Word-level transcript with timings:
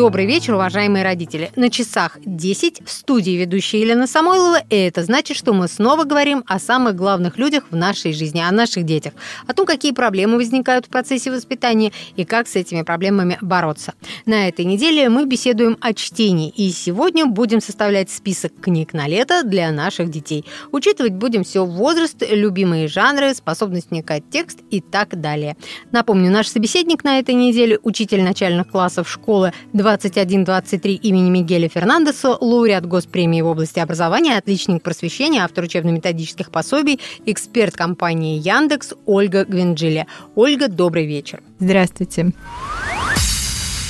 Добрый 0.00 0.24
вечер, 0.24 0.54
уважаемые 0.54 1.04
родители. 1.04 1.50
На 1.56 1.68
часах 1.68 2.16
10 2.24 2.80
в 2.86 2.90
студии 2.90 3.32
ведущая 3.32 3.82
Елена 3.82 4.06
Самойлова, 4.06 4.62
и 4.70 4.74
это 4.74 5.04
значит, 5.04 5.36
что 5.36 5.52
мы 5.52 5.68
снова 5.68 6.04
говорим 6.04 6.42
о 6.46 6.58
самых 6.58 6.96
главных 6.96 7.36
людях 7.36 7.64
в 7.70 7.76
нашей 7.76 8.14
жизни, 8.14 8.40
о 8.40 8.50
наших 8.50 8.86
детях, 8.86 9.12
о 9.46 9.52
том, 9.52 9.66
какие 9.66 9.92
проблемы 9.92 10.36
возникают 10.36 10.86
в 10.86 10.88
процессе 10.88 11.30
воспитания 11.30 11.92
и 12.16 12.24
как 12.24 12.48
с 12.48 12.56
этими 12.56 12.80
проблемами 12.80 13.36
бороться. 13.42 13.92
На 14.24 14.48
этой 14.48 14.64
неделе 14.64 15.10
мы 15.10 15.26
беседуем 15.26 15.76
о 15.82 15.92
чтении, 15.92 16.48
и 16.48 16.70
сегодня 16.70 17.26
будем 17.26 17.60
составлять 17.60 18.08
список 18.08 18.58
книг 18.58 18.94
на 18.94 19.06
лето 19.06 19.42
для 19.44 19.70
наших 19.70 20.10
детей. 20.10 20.46
Учитывать 20.72 21.12
будем 21.12 21.44
все 21.44 21.66
возраст, 21.66 22.16
любимые 22.26 22.88
жанры, 22.88 23.34
способность 23.34 23.90
вникать 23.90 24.22
текст 24.30 24.60
и 24.70 24.80
так 24.80 25.20
далее. 25.20 25.58
Напомню, 25.92 26.30
наш 26.30 26.48
собеседник 26.48 27.04
на 27.04 27.18
этой 27.18 27.34
неделе– 27.34 27.78
учитель 27.82 28.22
начальных 28.22 28.66
классов 28.66 29.06
школы 29.06 29.52
2 29.74 29.89
21-23 29.94 30.94
имени 30.94 31.30
Мигеля 31.30 31.68
Фернандеса, 31.68 32.36
лауреат 32.40 32.86
Госпремии 32.86 33.40
в 33.42 33.46
области 33.46 33.78
образования, 33.78 34.36
отличник 34.36 34.82
просвещения, 34.82 35.42
автор 35.42 35.64
учебно-методических 35.64 36.50
пособий, 36.50 37.00
эксперт 37.26 37.76
компании 37.76 38.38
Яндекс 38.38 38.94
Ольга 39.06 39.44
Гвинджиля. 39.44 40.06
Ольга, 40.34 40.68
добрый 40.68 41.06
вечер. 41.06 41.42
Здравствуйте. 41.58 42.32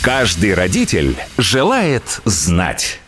Каждый 0.02 0.54
родитель 0.54 1.16
желает 1.36 2.22
знать. 2.24 3.00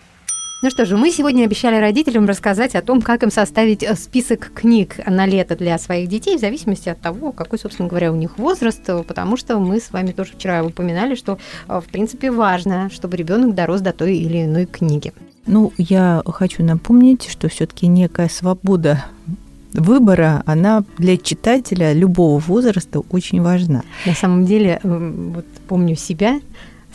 Ну 0.62 0.70
что 0.70 0.84
же, 0.84 0.96
мы 0.96 1.10
сегодня 1.10 1.42
обещали 1.44 1.80
родителям 1.80 2.24
рассказать 2.24 2.76
о 2.76 2.82
том, 2.82 3.02
как 3.02 3.24
им 3.24 3.32
составить 3.32 3.82
э, 3.82 3.96
список 3.96 4.52
книг 4.54 4.94
на 5.08 5.26
лето 5.26 5.56
для 5.56 5.76
своих 5.76 6.08
детей, 6.08 6.36
в 6.36 6.40
зависимости 6.40 6.88
от 6.88 7.00
того, 7.00 7.32
какой, 7.32 7.58
собственно 7.58 7.88
говоря, 7.88 8.12
у 8.12 8.14
них 8.14 8.38
возраст, 8.38 8.80
потому 9.08 9.36
что 9.36 9.58
мы 9.58 9.80
с 9.80 9.90
вами 9.90 10.12
тоже 10.12 10.34
вчера 10.34 10.62
упоминали, 10.62 11.16
что, 11.16 11.38
э, 11.66 11.80
в 11.84 11.90
принципе, 11.90 12.30
важно, 12.30 12.90
чтобы 12.90 13.16
ребенок 13.16 13.56
дорос 13.56 13.80
до 13.80 13.92
той 13.92 14.16
или 14.16 14.44
иной 14.44 14.66
книги. 14.66 15.12
Ну, 15.46 15.72
я 15.78 16.22
хочу 16.24 16.62
напомнить, 16.62 17.28
что 17.28 17.48
все-таки 17.48 17.88
некая 17.88 18.28
свобода 18.28 19.04
выбора, 19.72 20.44
она 20.46 20.84
для 20.96 21.16
читателя 21.16 21.92
любого 21.92 22.38
возраста 22.38 23.00
очень 23.10 23.42
важна. 23.42 23.82
На 24.06 24.14
самом 24.14 24.46
деле, 24.46 24.78
вот 24.84 25.44
помню 25.66 25.96
себя, 25.96 26.40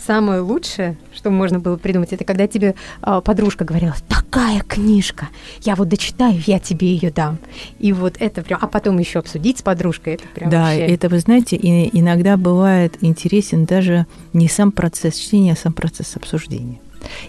самое 0.04 0.40
лучшее, 0.40 0.96
что 1.14 1.30
можно 1.30 1.58
было 1.58 1.76
придумать, 1.76 2.12
это 2.12 2.24
когда 2.24 2.46
тебе 2.46 2.74
э, 3.02 3.20
подружка 3.24 3.64
говорила, 3.64 3.94
такая 4.08 4.60
книжка, 4.60 5.28
я 5.62 5.74
вот 5.74 5.88
дочитаю, 5.88 6.40
я 6.46 6.58
тебе 6.58 6.88
ее 6.92 7.10
дам. 7.10 7.38
И 7.78 7.92
вот 7.92 8.16
это 8.18 8.42
прям, 8.42 8.58
а 8.62 8.66
потом 8.66 8.98
еще 8.98 9.18
обсудить 9.18 9.58
с 9.58 9.62
подружкой, 9.62 10.14
это 10.14 10.24
прям 10.34 10.50
Да, 10.50 10.64
вообще... 10.64 10.86
это, 10.86 11.08
вы 11.08 11.18
знаете, 11.18 11.56
и, 11.56 11.98
иногда 11.98 12.36
бывает 12.36 12.96
интересен 13.00 13.64
даже 13.64 14.06
не 14.32 14.48
сам 14.48 14.72
процесс 14.72 15.16
чтения, 15.16 15.52
а 15.52 15.56
сам 15.56 15.72
процесс 15.72 16.16
обсуждения. 16.16 16.80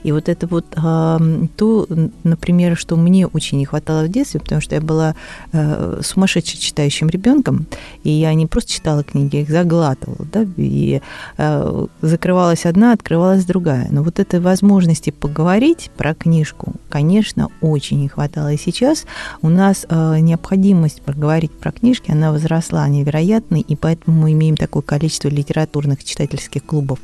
И 0.04 0.12
вот 0.12 0.30
это 0.30 0.48
вот 0.48 0.66
э, 0.76 1.48
то, 1.56 1.88
например, 2.24 2.78
что 2.78 2.96
мне 2.96 3.28
очень 3.28 3.58
не 3.58 3.66
хватало 3.66 4.04
в 4.04 4.10
детстве, 4.10 4.40
потому 4.40 4.62
что 4.62 4.76
я 4.76 4.82
была 4.82 5.16
э, 5.52 6.02
сумасшедшим 6.04 6.60
читающим 6.60 7.10
ребенком, 7.10 7.66
и 8.04 8.10
я 8.10 8.34
не 8.34 8.46
просто 8.46 8.72
читала 8.72 9.04
книги, 9.04 9.38
я 9.38 9.42
их 9.42 9.50
заглатывала, 9.50 10.26
да, 10.32 10.46
и 10.58 11.02
э, 11.38 11.86
закрывалась 12.02 12.66
одна, 12.66 12.94
открывалась 12.94 13.46
другая. 13.46 13.88
Но 13.92 14.04
вот 14.04 14.20
этой 14.20 14.40
возможности 14.40 15.10
поговорить 15.12 15.92
про 15.98 16.14
книжку, 16.14 16.74
конечно, 16.90 17.50
очень 17.62 18.00
не 18.00 18.08
хватало. 18.08 18.54
И 18.54 18.58
сейчас 18.58 19.06
у 19.42 19.50
нас 19.50 19.86
э, 19.90 20.20
необходимость 20.20 21.02
поговорить 21.02 21.52
про 21.52 21.72
книжки, 21.72 22.12
она 22.12 22.32
возросла 22.32 22.88
невероятно, 22.88 23.58
и 23.58 23.76
поэтому 23.76 24.22
мы 24.22 24.34
имеем 24.34 24.58
такое 24.58 24.82
количество 24.82 25.30
литературных 25.30 26.04
читательских 26.04 26.64
клубов 26.66 27.00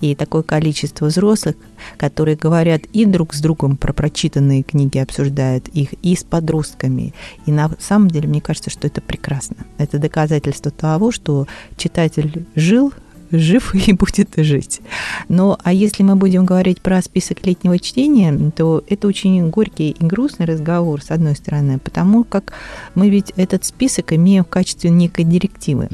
и 0.00 0.14
такое 0.14 0.42
количество 0.42 1.06
взрослых, 1.06 1.56
которые 1.96 2.36
говорят 2.36 2.82
и 2.92 3.04
друг 3.04 3.34
с 3.34 3.40
другом 3.40 3.76
про 3.76 3.92
прочитанные 3.92 4.62
книги, 4.62 4.98
обсуждают 4.98 5.68
их, 5.68 5.92
и 6.02 6.14
с 6.14 6.24
подростками. 6.24 7.14
И 7.46 7.52
на 7.52 7.70
самом 7.78 8.08
деле, 8.08 8.28
мне 8.28 8.40
кажется, 8.40 8.70
что 8.70 8.86
это 8.86 9.00
прекрасно. 9.00 9.56
Это 9.78 9.98
доказательство 9.98 10.70
того, 10.70 11.10
что 11.12 11.46
читатель 11.76 12.46
жил, 12.54 12.92
жив 13.30 13.74
и 13.88 13.92
будет 13.92 14.30
жить. 14.36 14.80
Но 15.28 15.58
а 15.62 15.72
если 15.72 16.02
мы 16.02 16.16
будем 16.16 16.44
говорить 16.44 16.80
про 16.80 17.02
список 17.02 17.44
летнего 17.46 17.78
чтения, 17.78 18.52
то 18.54 18.82
это 18.88 19.08
очень 19.08 19.48
горький 19.50 19.90
и 19.90 20.04
грустный 20.04 20.46
разговор, 20.46 21.02
с 21.02 21.10
одной 21.10 21.34
стороны, 21.36 21.78
потому 21.78 22.24
как 22.24 22.52
мы 22.94 23.10
ведь 23.10 23.32
этот 23.36 23.64
список 23.64 24.12
имеем 24.12 24.44
в 24.44 24.48
качестве 24.48 24.90
некой 24.90 25.24
директивы. 25.24 25.88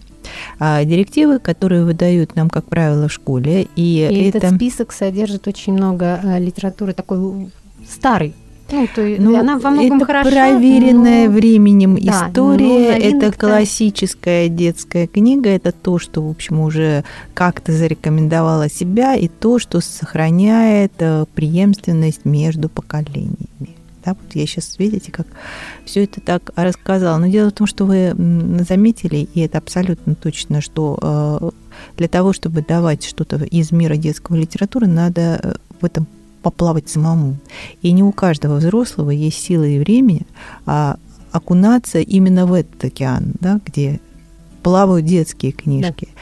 А 0.59 0.85
директивы, 0.85 1.39
которые 1.39 1.85
выдают 1.85 2.37
нам, 2.37 2.51
как 2.51 2.67
правило, 2.67 3.09
в 3.09 3.13
школе. 3.13 3.69
И, 3.77 3.99
и 3.99 4.29
это... 4.29 4.39
этот 4.39 4.57
список 4.57 4.93
содержит 4.93 5.47
очень 5.49 5.73
много 5.73 6.21
э, 6.23 6.39
литературы 6.39 6.93
такой 6.93 7.51
старый, 7.89 8.35
ну, 8.71 8.89
то 8.95 9.03
ну, 9.03 9.39
она 9.39 9.59
во 9.59 9.71
многом 9.71 9.99
это 9.99 10.07
хороша, 10.07 10.31
проверенная 10.31 11.29
но... 11.29 11.35
временем 11.35 11.97
да, 11.97 12.29
история, 12.29 12.97
это 12.97 13.31
классическая 13.33 14.49
детская 14.49 15.07
книга, 15.07 15.51
это 15.51 15.71
то, 15.71 15.99
что, 15.99 16.23
в 16.23 16.31
общем, 16.31 16.61
уже 16.61 17.05
как-то 17.35 17.73
зарекомендовала 17.73 18.71
себя, 18.71 19.15
и 19.15 19.29
то, 19.29 19.59
что 19.59 19.81
сохраняет 19.81 20.93
э, 20.99 21.27
преемственность 21.35 22.25
между 22.25 22.69
поколениями. 22.69 23.74
Да, 24.05 24.15
вот 24.15 24.35
я 24.35 24.47
сейчас, 24.47 24.79
видите, 24.79 25.11
как 25.11 25.27
все 25.85 26.05
это 26.05 26.21
так 26.21 26.53
рассказала. 26.57 27.19
Но 27.19 27.29
дело 27.29 27.51
в 27.51 27.53
том, 27.53 27.67
что 27.67 27.87
вы 27.87 28.15
заметили, 28.69 29.29
и 29.35 29.41
это 29.41 29.59
абсолютно 29.59 30.15
точно, 30.15 30.61
что 30.61 30.99
э, 31.01 31.51
для 31.97 32.09
того, 32.09 32.33
чтобы 32.33 32.63
давать 32.63 33.05
что-то 33.05 33.37
из 33.37 33.73
мира 33.73 33.97
детского 33.97 34.37
литературы, 34.37 34.87
надо 34.87 35.41
э, 35.43 35.55
в 35.81 35.85
этом 35.85 36.07
поплавать 36.43 36.89
самому. 36.89 37.39
И 37.81 37.91
не 37.93 38.03
у 38.03 38.13
каждого 38.13 38.57
взрослого 38.57 39.11
есть 39.11 39.39
силы 39.39 39.77
и 39.77 39.79
время 39.79 40.21
а 40.67 40.99
окунаться 41.33 41.99
именно 41.99 42.47
в 42.47 42.53
этот 42.53 42.85
океан, 42.85 43.33
да, 43.41 43.61
где 43.65 44.01
плавают 44.65 45.07
детские 45.07 45.53
книжки. 45.53 46.09
Да. 46.13 46.21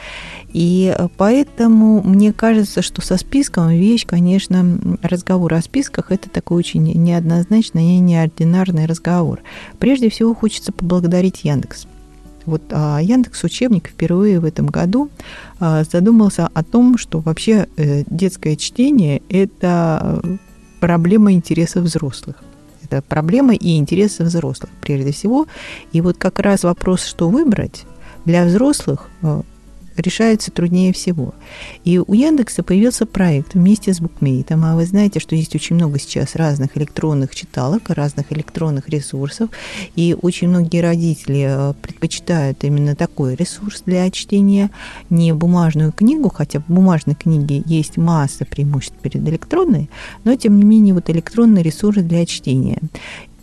И 0.53 0.95
поэтому 1.17 2.03
мне 2.03 2.31
кажется, 2.31 2.83
что 2.83 3.01
со 3.01 3.17
списком 3.17 3.69
вещь, 3.69 4.05
конечно, 4.05 4.77
разговор 5.01 5.55
о 5.55 5.61
списках 5.63 6.11
это 6.11 6.29
такой 6.29 6.59
очень 6.59 6.83
неоднозначный 6.83 7.95
и 7.95 7.99
неординарный 7.99 8.85
разговор. 8.85 9.39
Прежде 9.79 10.09
всего 10.09 10.35
хочется 10.35 10.71
поблагодарить 10.71 11.43
Яндекс. 11.43 11.87
Вот 12.45 12.61
а, 12.71 12.99
Яндекс 13.01 13.43
Учебник 13.45 13.87
впервые 13.87 14.41
в 14.41 14.45
этом 14.45 14.67
году 14.67 15.09
а, 15.59 15.85
задумался 15.85 16.49
о 16.53 16.63
том, 16.63 16.97
что 16.97 17.19
вообще 17.19 17.67
э, 17.77 18.03
детское 18.07 18.57
чтение– 18.57 19.21
это 19.29 20.21
проблема 20.81 21.31
интересов 21.31 21.83
взрослых. 21.83 22.43
Это 22.83 23.01
проблема 23.01 23.55
и 23.55 23.77
интересы 23.77 24.23
взрослых 24.23 24.69
прежде 24.81 25.13
всего. 25.13 25.47
И 25.93 26.01
вот 26.01 26.17
как 26.17 26.39
раз 26.39 26.63
вопрос, 26.63 27.05
что 27.05 27.29
выбрать 27.29 27.85
для 28.25 28.45
взрослых, 28.45 29.09
э, 29.21 29.41
решается 29.97 30.51
труднее 30.51 30.93
всего. 30.93 31.33
И 31.83 31.99
у 31.99 32.13
Яндекса 32.13 32.63
появился 32.63 33.05
проект 33.05 33.53
вместе 33.53 33.93
с 33.93 33.99
букмейтом, 33.99 34.65
а 34.65 34.75
вы 34.75 34.85
знаете, 34.85 35.19
что 35.19 35.35
есть 35.35 35.55
очень 35.55 35.75
много 35.75 35.99
сейчас 35.99 36.35
разных 36.35 36.77
электронных 36.77 37.35
читалок, 37.35 37.89
разных 37.89 38.31
электронных 38.31 38.89
ресурсов, 38.89 39.49
и 39.95 40.15
очень 40.19 40.49
многие 40.49 40.81
родители 40.81 41.45
э, 41.47 41.73
предпочитают 41.81 42.63
именно 42.63 42.95
такой 42.95 43.35
ресурс 43.35 43.83
для 43.85 44.09
чтения, 44.11 44.71
не 45.09 45.33
бумажную 45.33 45.91
книгу, 45.91 46.29
хотя 46.29 46.59
в 46.59 46.67
бумажной 46.67 47.15
книге 47.15 47.63
есть 47.65 47.97
масса 47.97 48.45
преимуществ 48.45 48.97
перед 49.01 49.27
электронной, 49.27 49.89
но 50.23 50.35
тем 50.35 50.57
не 50.57 50.63
менее 50.63 50.93
вот 50.93 51.09
электронный 51.09 51.61
ресурс 51.61 52.01
для 52.01 52.25
чтения. 52.25 52.79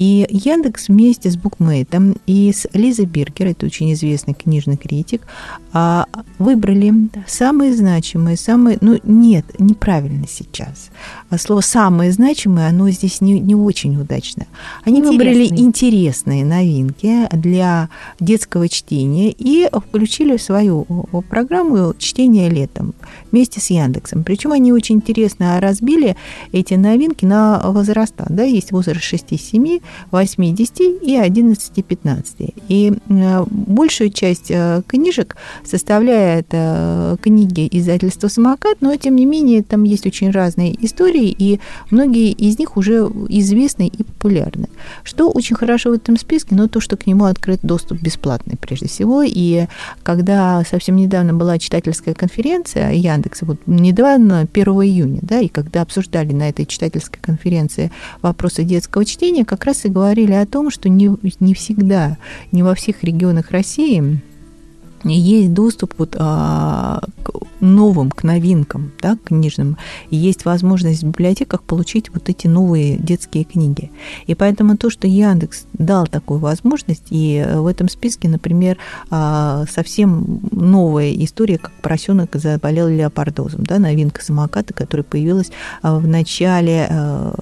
И 0.00 0.26
Яндекс 0.31 0.88
вместе 0.88 1.31
с 1.31 1.37
Букмейтом 1.37 2.17
и 2.26 2.50
с 2.55 2.67
Лизой 2.73 3.05
Биргер, 3.05 3.49
это 3.49 3.67
очень 3.67 3.93
известный 3.93 4.32
книжный 4.32 4.79
критик, 4.79 5.26
а, 5.75 6.06
выбрали 6.38 7.11
самые 7.26 7.76
значимые, 7.76 8.38
самые... 8.38 8.79
Ну, 8.81 8.99
нет, 9.05 9.44
неправильно 9.58 10.26
сейчас. 10.26 10.91
А 11.31 11.38
слово 11.38 11.61
«самые 11.61 12.12
значимые», 12.12 12.69
оно 12.69 12.91
здесь 12.91 13.21
не, 13.21 13.38
не 13.41 13.55
очень 13.55 13.97
удачно. 14.00 14.47
Они 14.85 14.99
интересные. 14.99 15.19
выбрали 15.19 15.61
интересные 15.61 16.44
новинки 16.44 17.29
для 17.32 17.88
детского 18.19 18.69
чтения 18.69 19.31
и 19.31 19.69
включили 19.73 20.37
в 20.37 20.43
свою 20.43 20.85
программу 21.29 21.94
чтение 21.99 22.49
летом» 22.49 22.94
вместе 23.31 23.61
с 23.61 23.71
Яндексом. 23.71 24.25
Причем 24.25 24.53
они 24.53 24.73
очень 24.73 24.97
интересно 24.97 25.61
разбили 25.61 26.17
эти 26.53 26.75
новинки 26.75 27.25
на 27.25 27.61
возраста. 27.65 28.27
Да, 28.29 28.43
есть 28.43 28.73
возраст 28.73 29.00
6-7, 29.00 29.82
8, 30.11 30.55
10 30.55 30.81
и 31.03 31.17
11, 31.17 31.85
15. 31.85 32.37
И 32.69 32.93
большую 33.06 34.11
часть 34.11 34.50
э, 34.50 34.82
книжек 34.87 35.37
составляет 35.65 36.49
э, 36.50 37.17
книги 37.23 37.69
издательства 37.71 38.29
«Самокат», 38.29 38.79
но, 38.81 38.94
тем 38.97 39.17
не 39.17 39.27
менее, 39.27 39.62
там 39.62 39.85
есть 39.85 40.06
очень 40.06 40.31
разные 40.31 40.75
истории, 40.85 41.19
и 41.28 41.61
многие 41.90 42.32
из 42.32 42.58
них 42.58 42.76
уже 42.76 43.11
известны 43.28 43.88
и 43.88 44.02
популярны. 44.02 44.69
Что 45.05 45.31
очень 45.31 45.56
хорошо 45.56 45.90
в 45.90 45.94
этом 45.94 46.17
списке, 46.17 46.55
но 46.55 46.69
то, 46.69 46.81
что 46.81 46.96
к 46.96 47.06
нему 47.06 47.25
открыт 47.25 47.61
доступ 47.62 48.00
бесплатный 48.00 48.56
прежде 48.56 48.88
всего. 48.88 49.22
И 49.25 49.67
когда 50.02 50.62
совсем 50.69 50.96
недавно 50.96 51.34
была 51.34 51.58
читательская 51.58 52.14
конференция 52.14 52.93
Яндекса, 52.93 53.46
вот 53.46 53.58
недавно, 53.67 54.49
1 54.52 54.67
июня, 54.67 55.20
да, 55.22 55.40
и 55.40 55.49
когда 55.49 55.82
обсуждали 55.82 56.32
на 56.32 56.49
этой 56.49 56.67
читательской 56.67 57.20
конференции 57.20 57.90
вопросы 58.22 58.64
детского 58.64 59.05
чтения, 59.05 59.44
как 59.44 59.64
раз 59.64 59.84
и 59.84 59.88
говорили 59.88 60.32
о 60.32 60.46
том, 60.46 60.70
что 60.70 60.88
не, 60.88 61.11
не 61.40 61.55
всегда, 61.55 62.17
не 62.52 62.62
во 62.62 62.75
всех 62.75 63.02
регионах 63.02 63.50
России 63.50 64.20
есть 65.05 65.52
доступ 65.52 65.94
вот, 65.99 66.17
а, 66.19 67.00
к 67.23 67.31
новым, 67.61 68.11
к 68.11 68.23
новинкам, 68.23 68.93
да, 69.00 69.17
книжным, 69.25 69.76
есть 70.11 70.44
возможность 70.44 71.02
в 71.02 71.06
библиотеках 71.06 71.62
получить 71.62 72.12
вот 72.12 72.29
эти 72.29 72.47
новые 72.47 72.97
детские 72.97 73.44
книги. 73.44 73.91
И 74.26 74.35
поэтому 74.35 74.76
то, 74.76 74.91
что 74.91 75.06
Яндекс 75.06 75.67
дал 75.75 76.06
такую 76.06 76.41
возможность, 76.41 77.06
и 77.11 77.47
в 77.55 77.67
этом 77.67 77.88
списке, 77.88 78.29
например, 78.29 78.79
а, 79.11 79.64
совсем 79.70 80.41
новая 80.50 81.12
история, 81.12 81.58
как 81.58 81.73
поросенок 81.82 82.31
заболел 82.35 82.88
леопардозом, 82.88 83.64
да, 83.64 83.79
новинка 83.79 84.23
самоката, 84.25 84.75
которая 84.75 85.05
появилась 85.05 85.50
а, 85.82 85.99
в 85.99 86.06
начале 86.06 86.87
а, 86.91 87.35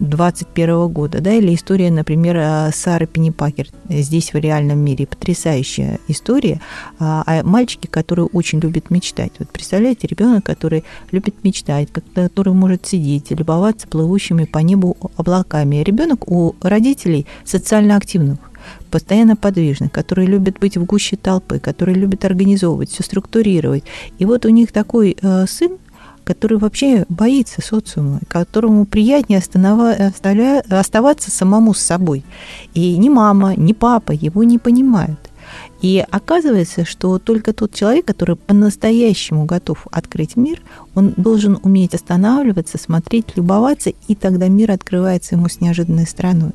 21 0.00 0.88
года, 0.88 1.20
да, 1.20 1.34
или 1.34 1.54
история, 1.54 1.90
например, 1.90 2.72
Сары 2.72 3.06
Пеннипакер 3.06 3.68
здесь 3.88 4.32
в 4.32 4.36
реальном 4.36 4.78
мире. 4.78 5.06
Потрясающая 5.06 5.98
история 6.08 6.60
о 6.98 7.42
мальчике, 7.44 7.88
который 7.88 8.26
очень 8.32 8.60
любит 8.60 8.90
мечтать. 8.90 9.32
Вот 9.38 9.48
представляете, 9.50 10.06
ребенок, 10.06 10.44
который 10.44 10.84
любит 11.10 11.44
мечтать, 11.44 11.88
который 12.14 12.52
может 12.52 12.86
сидеть, 12.86 13.30
любоваться 13.30 13.88
плывущими 13.88 14.44
по 14.44 14.58
небу 14.58 14.96
облаками. 15.16 15.76
Ребенок 15.76 16.30
у 16.30 16.54
родителей 16.62 17.26
социально 17.44 17.96
активных 17.96 18.38
постоянно 18.90 19.36
подвижных, 19.36 19.92
которые 19.92 20.26
любят 20.26 20.58
быть 20.58 20.76
в 20.76 20.84
гуще 20.84 21.16
толпы, 21.16 21.58
которые 21.58 21.96
любят 21.96 22.24
организовывать, 22.24 22.90
все 22.90 23.02
структурировать. 23.02 23.84
И 24.18 24.24
вот 24.24 24.46
у 24.46 24.48
них 24.48 24.72
такой 24.72 25.16
э, 25.20 25.46
сын, 25.46 25.78
который 26.28 26.58
вообще 26.58 27.06
боится 27.08 27.62
социума, 27.62 28.20
которому 28.28 28.84
приятнее 28.84 29.38
оставаться 30.68 31.30
самому 31.30 31.72
с 31.72 31.78
собой. 31.78 32.22
И 32.74 32.98
ни 32.98 33.08
мама, 33.08 33.54
ни 33.56 33.72
папа 33.72 34.12
его 34.12 34.44
не 34.44 34.58
понимают. 34.58 35.18
И 35.80 36.04
оказывается, 36.10 36.84
что 36.84 37.18
только 37.18 37.54
тот 37.54 37.72
человек, 37.72 38.04
который 38.04 38.36
по-настоящему 38.36 39.46
готов 39.46 39.86
открыть 39.90 40.36
мир, 40.36 40.60
он 40.94 41.14
должен 41.16 41.58
уметь 41.62 41.94
останавливаться, 41.94 42.76
смотреть, 42.76 43.34
любоваться, 43.36 43.92
и 44.06 44.14
тогда 44.14 44.48
мир 44.48 44.72
открывается 44.72 45.34
ему 45.34 45.48
с 45.48 45.62
неожиданной 45.62 46.06
стороны. 46.06 46.52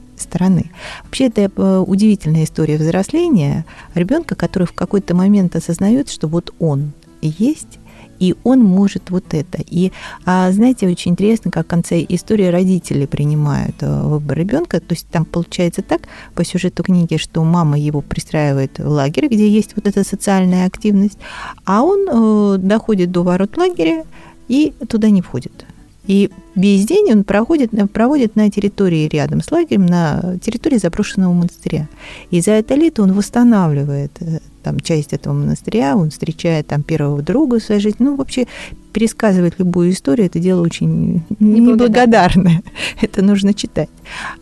Вообще, 1.04 1.26
это 1.30 1.50
э, 1.56 1.84
удивительная 1.88 2.44
история 2.44 2.78
взросления 2.78 3.66
ребенка, 3.96 4.36
который 4.36 4.68
в 4.68 4.74
какой-то 4.74 5.16
момент 5.16 5.56
осознает, 5.56 6.12
что 6.12 6.28
вот 6.28 6.54
он 6.60 6.92
есть, 7.22 7.80
и 8.24 8.36
он 8.46 8.62
может 8.62 9.10
вот 9.10 9.34
это. 9.34 9.62
И, 9.70 9.92
а, 10.26 10.50
знаете, 10.54 10.88
очень 10.88 11.12
интересно, 11.12 11.52
как 11.52 11.66
в 11.66 11.70
конце 11.70 12.06
истории 12.08 12.46
родители 12.46 13.06
принимают 13.06 13.76
э, 13.82 14.02
выбор 14.04 14.38
ребенка. 14.38 14.80
То 14.80 14.94
есть 14.94 15.08
там 15.08 15.26
получается 15.26 15.82
так 15.82 16.04
по 16.34 16.46
сюжету 16.46 16.84
книги, 16.84 17.18
что 17.18 17.44
мама 17.44 17.78
его 17.78 18.00
пристраивает 18.00 18.80
в 18.80 18.88
лагерь, 18.88 19.28
где 19.28 19.50
есть 19.50 19.76
вот 19.76 19.88
эта 19.88 20.06
социальная 20.06 20.66
активность, 20.66 21.18
а 21.66 21.84
он 21.84 22.08
э, 22.08 22.58
доходит 22.60 23.12
до 23.12 23.24
ворот 23.24 23.58
лагеря 23.58 24.06
и 24.48 24.74
туда 24.88 25.10
не 25.10 25.22
входит. 25.22 25.66
И 26.08 26.32
весь 26.56 26.86
день 26.86 27.12
он 27.12 27.24
проходит, 27.24 27.72
проводит 27.92 28.36
на 28.36 28.50
территории 28.50 29.08
рядом 29.08 29.42
с 29.42 29.52
лагерем, 29.52 29.86
на 29.86 30.38
территории 30.44 30.78
заброшенного 30.78 31.34
монастыря. 31.34 31.88
И 32.32 32.42
за 32.42 32.52
это 32.52 32.76
лето 32.76 33.04
он 33.04 33.14
восстанавливает 33.14 34.12
э, 34.20 34.40
там 34.64 34.80
часть 34.80 35.14
этого 35.14 35.34
монастыря, 35.34 35.96
он 35.96 36.10
встречает 36.10 36.68
там 36.68 36.82
первого 36.84 37.22
друга 37.22 37.60
своей 37.60 37.82
жизни. 37.82 38.06
Ну, 38.06 38.16
вообще, 38.16 38.48
пересказывать 38.94 39.60
любую 39.60 39.92
историю, 39.92 40.28
это 40.28 40.40
дело 40.40 40.62
очень 40.62 41.24
неблагодарное. 41.40 42.62
Это 43.02 43.22
нужно 43.22 43.54
читать. 43.54 43.90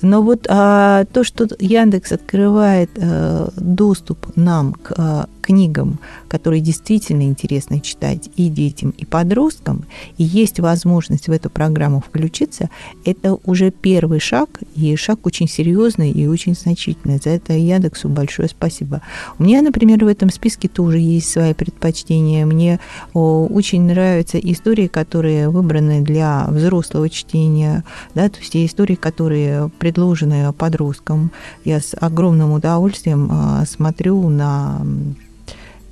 Но 0.02 0.22
вот 0.22 0.46
а, 0.50 1.06
то, 1.06 1.24
что 1.24 1.48
Яндекс 1.60 2.12
открывает 2.12 2.92
а, 2.98 3.50
доступ 3.56 4.36
нам 4.36 4.74
к 4.74 4.94
а, 4.98 5.30
книгам, 5.42 6.00
которые 6.28 6.62
действительно 6.62 7.24
интересно 7.24 7.80
читать 7.80 8.30
и 8.36 8.50
детям, 8.50 8.94
и 8.98 9.06
подросткам, 9.06 9.86
и 10.18 10.24
есть 10.24 10.60
возможность 10.60 11.28
в 11.28 11.31
эту 11.31 11.50
программу 11.50 12.00
включиться, 12.01 12.69
это 13.06 13.38
уже 13.45 13.71
первый 13.71 14.19
шаг, 14.19 14.50
и 14.75 14.95
шаг 14.95 15.25
очень 15.25 15.48
серьезный 15.48 16.12
и 16.12 16.27
очень 16.27 16.56
значительный. 16.56 17.19
За 17.24 17.30
это 17.30 17.53
Яндексу 17.53 18.09
большое 18.09 18.50
спасибо. 18.50 19.01
У 19.39 19.44
меня, 19.44 19.62
например, 19.62 20.03
в 20.03 20.07
этом 20.07 20.30
списке 20.30 20.68
тоже 20.68 20.98
есть 20.98 21.30
свои 21.30 21.53
предпочтения. 21.53 22.45
Мне 22.45 22.80
очень 23.13 23.83
нравятся 23.83 24.38
истории, 24.39 24.88
которые 24.88 25.50
выбраны 25.50 26.01
для 26.01 26.48
взрослого 26.50 27.09
чтения, 27.09 27.83
да, 28.15 28.30
то 28.30 28.39
есть 28.39 28.56
истории, 28.56 28.95
которые 28.95 29.69
предложены 29.80 30.51
подросткам. 30.53 31.31
Я 31.65 31.80
с 31.80 31.95
огромным 32.00 32.51
удовольствием 32.51 33.30
а, 33.31 33.65
смотрю 33.65 34.30
на 34.30 34.81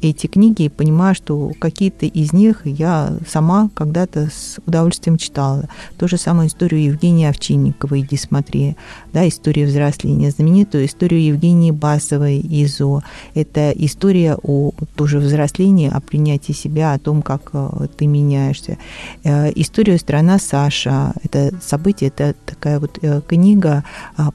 эти 0.02 0.28
книги 0.28 0.64
и 0.64 0.70
понимаю, 0.70 1.16
что 1.16 1.52
какие-то 1.60 2.06
из 2.06 2.32
них 2.34 2.62
я 2.66 3.14
сама 3.28 3.70
когда-то 3.74 4.30
с 4.32 4.60
удовольствием 4.66 5.18
читала. 5.18 5.66
То 5.98 6.08
же 6.08 6.18
самое 6.18 6.48
историю 6.48 6.84
Евгении 6.84 7.28
Овчинниковой 7.28 8.02
«Иди 8.02 8.16
смотри», 8.18 8.76
да, 9.12 9.28
история 9.28 9.66
взросления, 9.66 10.32
знаменитую 10.32 10.86
историю 10.86 11.24
Евгении 11.24 11.72
Басовой 11.72 12.38
«Изо». 12.38 13.02
Это 13.34 13.72
история 13.72 14.38
о 14.42 14.72
тоже 14.96 15.20
взрослении, 15.20 15.90
о 15.90 16.00
принятии 16.00 16.54
себя, 16.54 16.94
о 16.94 17.00
том, 17.00 17.22
как 17.22 17.50
э, 17.54 17.88
ты 17.98 18.08
меняешься. 18.08 18.78
Э, 19.24 19.52
история 19.56 19.98
«Страна 19.98 20.40
Саша»– 20.40 21.14
это 21.24 21.54
событие, 21.62 22.08
это 22.08 22.36
такая 22.46 22.80
вот 22.80 23.00
э, 23.02 23.22
книга 23.28 23.84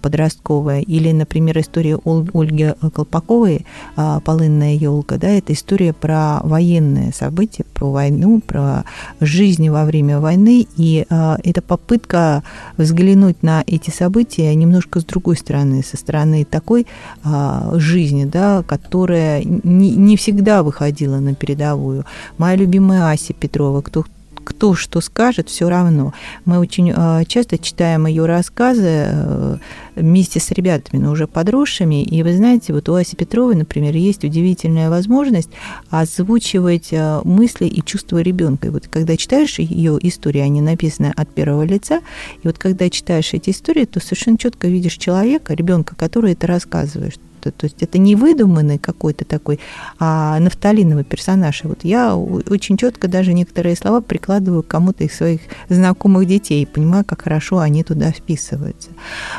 подростковая. 0.03 0.81
Или, 0.81 1.13
например, 1.13 1.59
история 1.59 1.99
Ольги 2.05 2.75
Колпаковой 2.95 3.65
«Полынная 3.97 4.75
елка», 4.75 5.17
да, 5.17 5.29
это 5.29 5.54
история 5.55 5.93
про 5.93 6.41
военные 6.43 7.13
события, 7.13 7.65
про 7.73 7.91
войну, 7.91 8.41
про 8.47 8.85
жизнь 9.21 9.69
во 9.71 9.85
время 9.85 10.21
войны. 10.21 10.67
И 10.77 11.07
э, 11.09 11.37
это 11.43 11.63
попытка 11.63 12.43
взглянуть 12.77 13.43
на 13.43 13.65
эти 13.67 13.91
события 13.91 14.55
немножко 14.55 15.01
с 15.01 15.05
другой 15.05 15.37
стороны, 15.37 15.83
со 15.83 15.97
стороны 15.97 16.45
такой 16.45 16.87
э, 17.25 17.73
жизни, 17.75 18.25
да, 18.25 18.63
которая 18.63 19.43
не, 19.45 19.91
не 19.91 20.17
всегда 20.17 20.63
выходила 20.63 21.19
на 21.19 21.35
передовую. 21.35 22.05
Моя 22.39 22.57
любимая 22.57 23.11
Ася 23.11 23.33
Петрова, 23.33 23.81
кто 23.81 24.05
кто 24.45 24.75
что 24.75 25.01
скажет, 25.01 25.49
все 25.49 25.69
равно. 25.69 26.13
Мы 26.45 26.59
очень 26.59 26.93
э, 26.95 27.25
часто 27.27 27.59
читаем 27.59 28.07
ее 28.07 28.27
рассказы 28.27 29.07
э, 29.09 29.57
вместе 29.97 30.41
с 30.41 30.51
ребятами, 30.51 31.01
но 31.01 31.11
уже 31.13 31.27
подросшими. 31.27 32.03
И 32.03 32.23
вы 32.23 32.37
знаете, 32.37 32.73
вот 32.73 32.89
у 32.89 32.95
Аси 32.95 33.17
Петровой, 33.17 33.55
например, 33.57 33.97
есть 33.97 34.25
удивительная 34.25 34.91
возможность 34.91 35.51
озвучивать 35.91 36.89
э, 36.93 37.21
мысли 37.25 37.67
и 37.67 37.83
чувства 37.83 38.19
ребенка. 38.19 38.69
И 38.69 38.71
вот 38.71 38.89
когда 38.89 39.17
читаешь 39.17 39.59
ее 39.59 39.99
истории, 40.03 40.41
они 40.41 40.61
написаны 40.61 41.13
от 41.17 41.29
первого 41.31 41.63
лица, 41.63 42.01
и 42.43 42.47
вот 42.47 42.59
когда 42.59 42.89
читаешь 42.91 43.33
эти 43.33 43.51
истории, 43.51 43.85
то 43.85 44.01
совершенно 44.01 44.39
четко 44.39 44.69
видишь 44.69 44.97
человека, 44.97 45.55
ребенка, 45.55 45.97
который 45.97 46.33
это 46.33 46.47
рассказывает, 46.47 47.19
что 47.45 47.51
то 47.51 47.67
есть 47.67 47.83
это 47.83 47.99
не 47.99 48.17
выдуманный 48.17 48.79
какой-то 48.79 49.25
такой 49.25 49.61
а 49.99 50.39
нафталиновый 50.41 51.05
персонаж. 51.05 51.65
И 51.65 51.67
вот 51.67 51.85
я 51.85 52.17
очень 52.17 52.77
четко 52.77 53.07
даже 53.09 53.35
некоторые 53.35 53.77
слова 53.77 54.01
прикладываю 54.01 54.63
к 54.63 54.67
кому-то 54.67 55.05
из 55.05 55.15
своих 55.15 55.41
знакомых 55.69 56.27
детей 56.27 56.67
понимаю, 56.67 57.05
как 57.05 57.23
хорошо 57.23 57.59
они 57.59 57.85
туда 57.85 58.11
вписываются. 58.13 58.91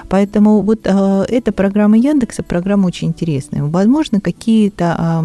Поэтому 0.08 0.62
вот 0.62 0.82
э, 0.84 1.26
эта 1.30 1.52
программа 1.52 1.98
Яндекса, 1.98 2.44
программа 2.44 2.88
очень 2.88 3.08
интересная. 3.08 3.64
Возможно, 3.64 4.22
какие-то 4.22 5.24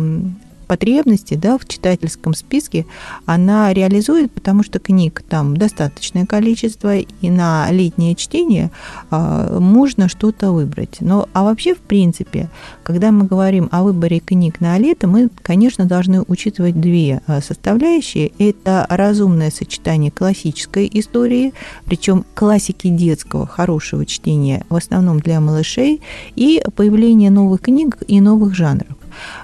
потребности 0.70 1.34
да, 1.34 1.58
в 1.58 1.66
читательском 1.66 2.32
списке 2.32 2.86
она 3.26 3.72
реализует, 3.72 4.30
потому 4.30 4.62
что 4.62 4.78
книг 4.78 5.20
там 5.28 5.56
достаточное 5.56 6.26
количество, 6.26 6.96
и 6.96 7.28
на 7.28 7.66
летнее 7.72 8.14
чтение 8.14 8.70
а, 9.10 9.58
можно 9.58 10.08
что-то 10.08 10.52
выбрать. 10.52 10.98
Но, 11.00 11.28
а 11.32 11.42
вообще, 11.42 11.74
в 11.74 11.78
принципе, 11.78 12.50
когда 12.84 13.10
мы 13.10 13.24
говорим 13.24 13.68
о 13.72 13.82
выборе 13.82 14.20
книг 14.20 14.60
на 14.60 14.78
лето, 14.78 15.08
мы, 15.08 15.28
конечно, 15.42 15.86
должны 15.86 16.22
учитывать 16.22 16.80
две 16.80 17.20
а, 17.26 17.40
составляющие. 17.40 18.30
Это 18.38 18.86
разумное 18.88 19.50
сочетание 19.50 20.12
классической 20.12 20.88
истории, 20.92 21.52
причем 21.84 22.24
классики 22.36 22.86
детского 22.90 23.44
хорошего 23.44 24.06
чтения, 24.06 24.64
в 24.68 24.76
основном 24.76 25.18
для 25.18 25.40
малышей, 25.40 26.00
и 26.36 26.62
появление 26.76 27.30
новых 27.30 27.60
книг 27.60 27.96
и 28.06 28.20
новых 28.20 28.54
жанров. 28.54 28.99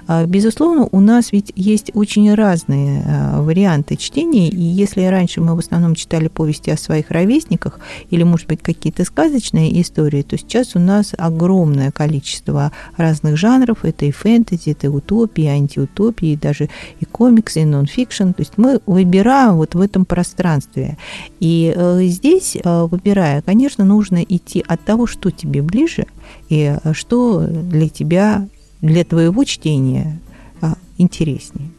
А, 0.07 0.25
безусловно, 0.25 0.87
у 0.91 0.99
нас 0.99 1.31
ведь 1.31 1.51
есть 1.55 1.91
очень 1.93 2.33
разные 2.33 3.03
а, 3.05 3.41
варианты 3.41 3.95
чтения, 3.95 4.49
и 4.49 4.61
если 4.61 5.03
раньше 5.03 5.41
мы 5.41 5.55
в 5.55 5.59
основном 5.59 5.95
читали 5.95 6.27
повести 6.27 6.71
о 6.71 6.77
своих 6.77 7.11
ровесниках 7.11 7.79
или, 8.09 8.23
может 8.23 8.47
быть, 8.47 8.61
какие-то 8.61 9.05
сказочные 9.05 9.81
истории, 9.81 10.21
то 10.21 10.37
сейчас 10.37 10.75
у 10.75 10.79
нас 10.79 11.13
огромное 11.17 11.91
количество 11.91 12.71
разных 12.97 13.37
жанров. 13.37 13.83
Это 13.83 14.05
и 14.05 14.11
фэнтези, 14.11 14.71
это 14.71 14.87
и 14.87 14.89
утопии, 14.89 15.45
антиутопии, 15.45 16.29
и 16.29 16.35
даже 16.35 16.69
и 16.99 17.05
комиксы, 17.05 17.61
и 17.61 17.65
нон-фикшн. 17.65 18.31
То 18.31 18.41
есть 18.41 18.53
мы 18.57 18.79
выбираем 18.85 19.55
вот 19.55 19.75
в 19.75 19.81
этом 19.81 20.05
пространстве. 20.05 20.97
И 21.39 21.73
э, 21.75 22.03
здесь, 22.05 22.55
э, 22.55 22.83
выбирая, 22.83 23.41
конечно, 23.41 23.85
нужно 23.85 24.23
идти 24.23 24.63
от 24.67 24.83
того, 24.83 25.07
что 25.07 25.31
тебе 25.31 25.61
ближе, 25.61 26.05
и 26.49 26.77
э, 26.83 26.93
что 26.93 27.41
для 27.41 27.89
тебя, 27.89 28.47
для 28.81 29.03
твоего 29.03 29.43
чтения 29.43 30.19
интереснее. 30.97 31.69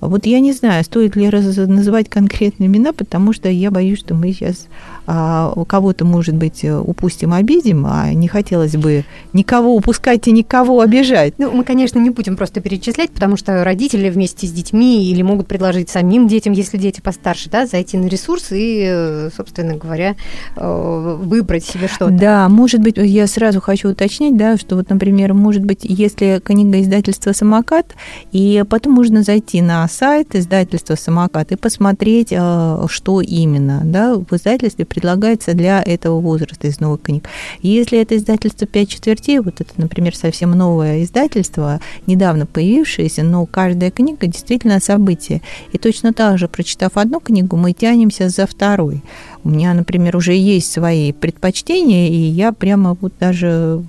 Вот 0.00 0.26
я 0.26 0.40
не 0.40 0.52
знаю, 0.52 0.84
стоит 0.84 1.16
ли 1.16 1.28
называть 1.28 2.08
конкретные 2.08 2.68
имена, 2.68 2.92
потому 2.92 3.32
что 3.32 3.48
я 3.48 3.70
боюсь, 3.70 3.98
что 3.98 4.14
мы 4.14 4.32
сейчас 4.32 4.68
а, 5.12 5.52
кого-то, 5.66 6.04
может 6.04 6.36
быть, 6.36 6.64
упустим, 6.64 7.32
обидим, 7.32 7.84
а 7.84 8.12
не 8.12 8.28
хотелось 8.28 8.76
бы 8.76 9.04
никого 9.32 9.74
упускать 9.74 10.28
и 10.28 10.30
никого 10.30 10.80
обижать. 10.80 11.34
Ну, 11.38 11.50
мы, 11.50 11.64
конечно, 11.64 11.98
не 11.98 12.10
будем 12.10 12.36
просто 12.36 12.60
перечислять, 12.60 13.10
потому 13.10 13.36
что 13.36 13.64
родители 13.64 14.08
вместе 14.08 14.46
с 14.46 14.52
детьми 14.52 15.04
или 15.10 15.22
могут 15.22 15.48
предложить 15.48 15.90
самим 15.90 16.28
детям, 16.28 16.52
если 16.52 16.78
дети 16.78 17.00
постарше, 17.00 17.50
да, 17.50 17.66
зайти 17.66 17.96
на 17.96 18.06
ресурс 18.06 18.48
и, 18.52 19.28
собственно 19.36 19.74
говоря, 19.74 20.14
э, 20.56 21.16
выбрать 21.20 21.64
себе 21.64 21.88
что-то. 21.88 22.12
Да, 22.12 22.48
может 22.48 22.80
быть, 22.80 22.96
я 22.96 23.26
сразу 23.26 23.60
хочу 23.60 23.90
уточнить, 23.90 24.36
да, 24.36 24.56
что 24.58 24.76
вот, 24.76 24.90
например, 24.90 25.34
может 25.34 25.64
быть, 25.64 25.80
если 25.82 26.40
книга 26.44 26.80
издательства 26.80 27.32
«Самокат», 27.32 27.96
и 28.30 28.62
потом 28.70 28.92
можно 28.92 29.24
зайти 29.24 29.60
на 29.60 29.88
сайт 29.88 30.36
издательства 30.36 30.94
«Самокат» 30.94 31.50
и 31.50 31.56
посмотреть, 31.56 32.28
э, 32.30 32.86
что 32.88 33.20
именно 33.20 33.82
да, 33.84 34.14
в 34.14 34.32
издательстве 34.34 34.84
предлагается 35.00 35.54
для 35.54 35.82
этого 35.82 36.20
возраста 36.20 36.68
из 36.68 36.78
новых 36.78 37.00
книг. 37.00 37.24
Если 37.62 37.98
это 37.98 38.16
издательство 38.16 38.66
«Пять 38.66 38.90
четвертей», 38.90 39.38
вот 39.38 39.62
это, 39.62 39.72
например, 39.78 40.14
совсем 40.14 40.50
новое 40.50 41.02
издательство, 41.02 41.80
недавно 42.06 42.44
появившееся, 42.44 43.22
но 43.22 43.46
каждая 43.46 43.90
книга 43.90 44.26
действительно 44.26 44.78
событие. 44.78 45.40
И 45.72 45.78
точно 45.78 46.12
так 46.12 46.36
же, 46.38 46.48
прочитав 46.48 46.98
одну 46.98 47.20
книгу, 47.20 47.56
мы 47.56 47.72
тянемся 47.72 48.28
за 48.28 48.46
второй. 48.46 49.02
У 49.42 49.48
меня, 49.48 49.72
например, 49.72 50.16
уже 50.16 50.34
есть 50.34 50.70
свои 50.70 51.12
предпочтения, 51.12 52.08
и 52.08 52.16
я 52.16 52.52
прямо 52.52 52.96
вот 53.00 53.14
даже 53.18 53.82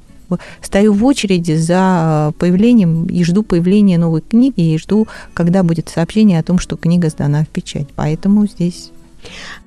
стою 0.62 0.94
в 0.94 1.03
очереди 1.03 1.58
за 1.58 2.34
появлением 2.39 3.06
и 3.08 3.22
жду 3.25 3.44
появления 3.44 3.98
новой 3.98 4.22
книги, 4.22 4.62
и 4.62 4.77
жду, 4.77 5.10
когда 5.34 5.62
будет 5.62 5.89
сообщение 5.89 6.39
о 6.39 6.44
том, 6.44 6.58
что 6.58 6.77
книга 6.77 7.10
сдана 7.10 7.44
в 7.44 7.50
печать. 7.50 7.88
Поэтому 7.98 8.48
здесь... 8.48 8.91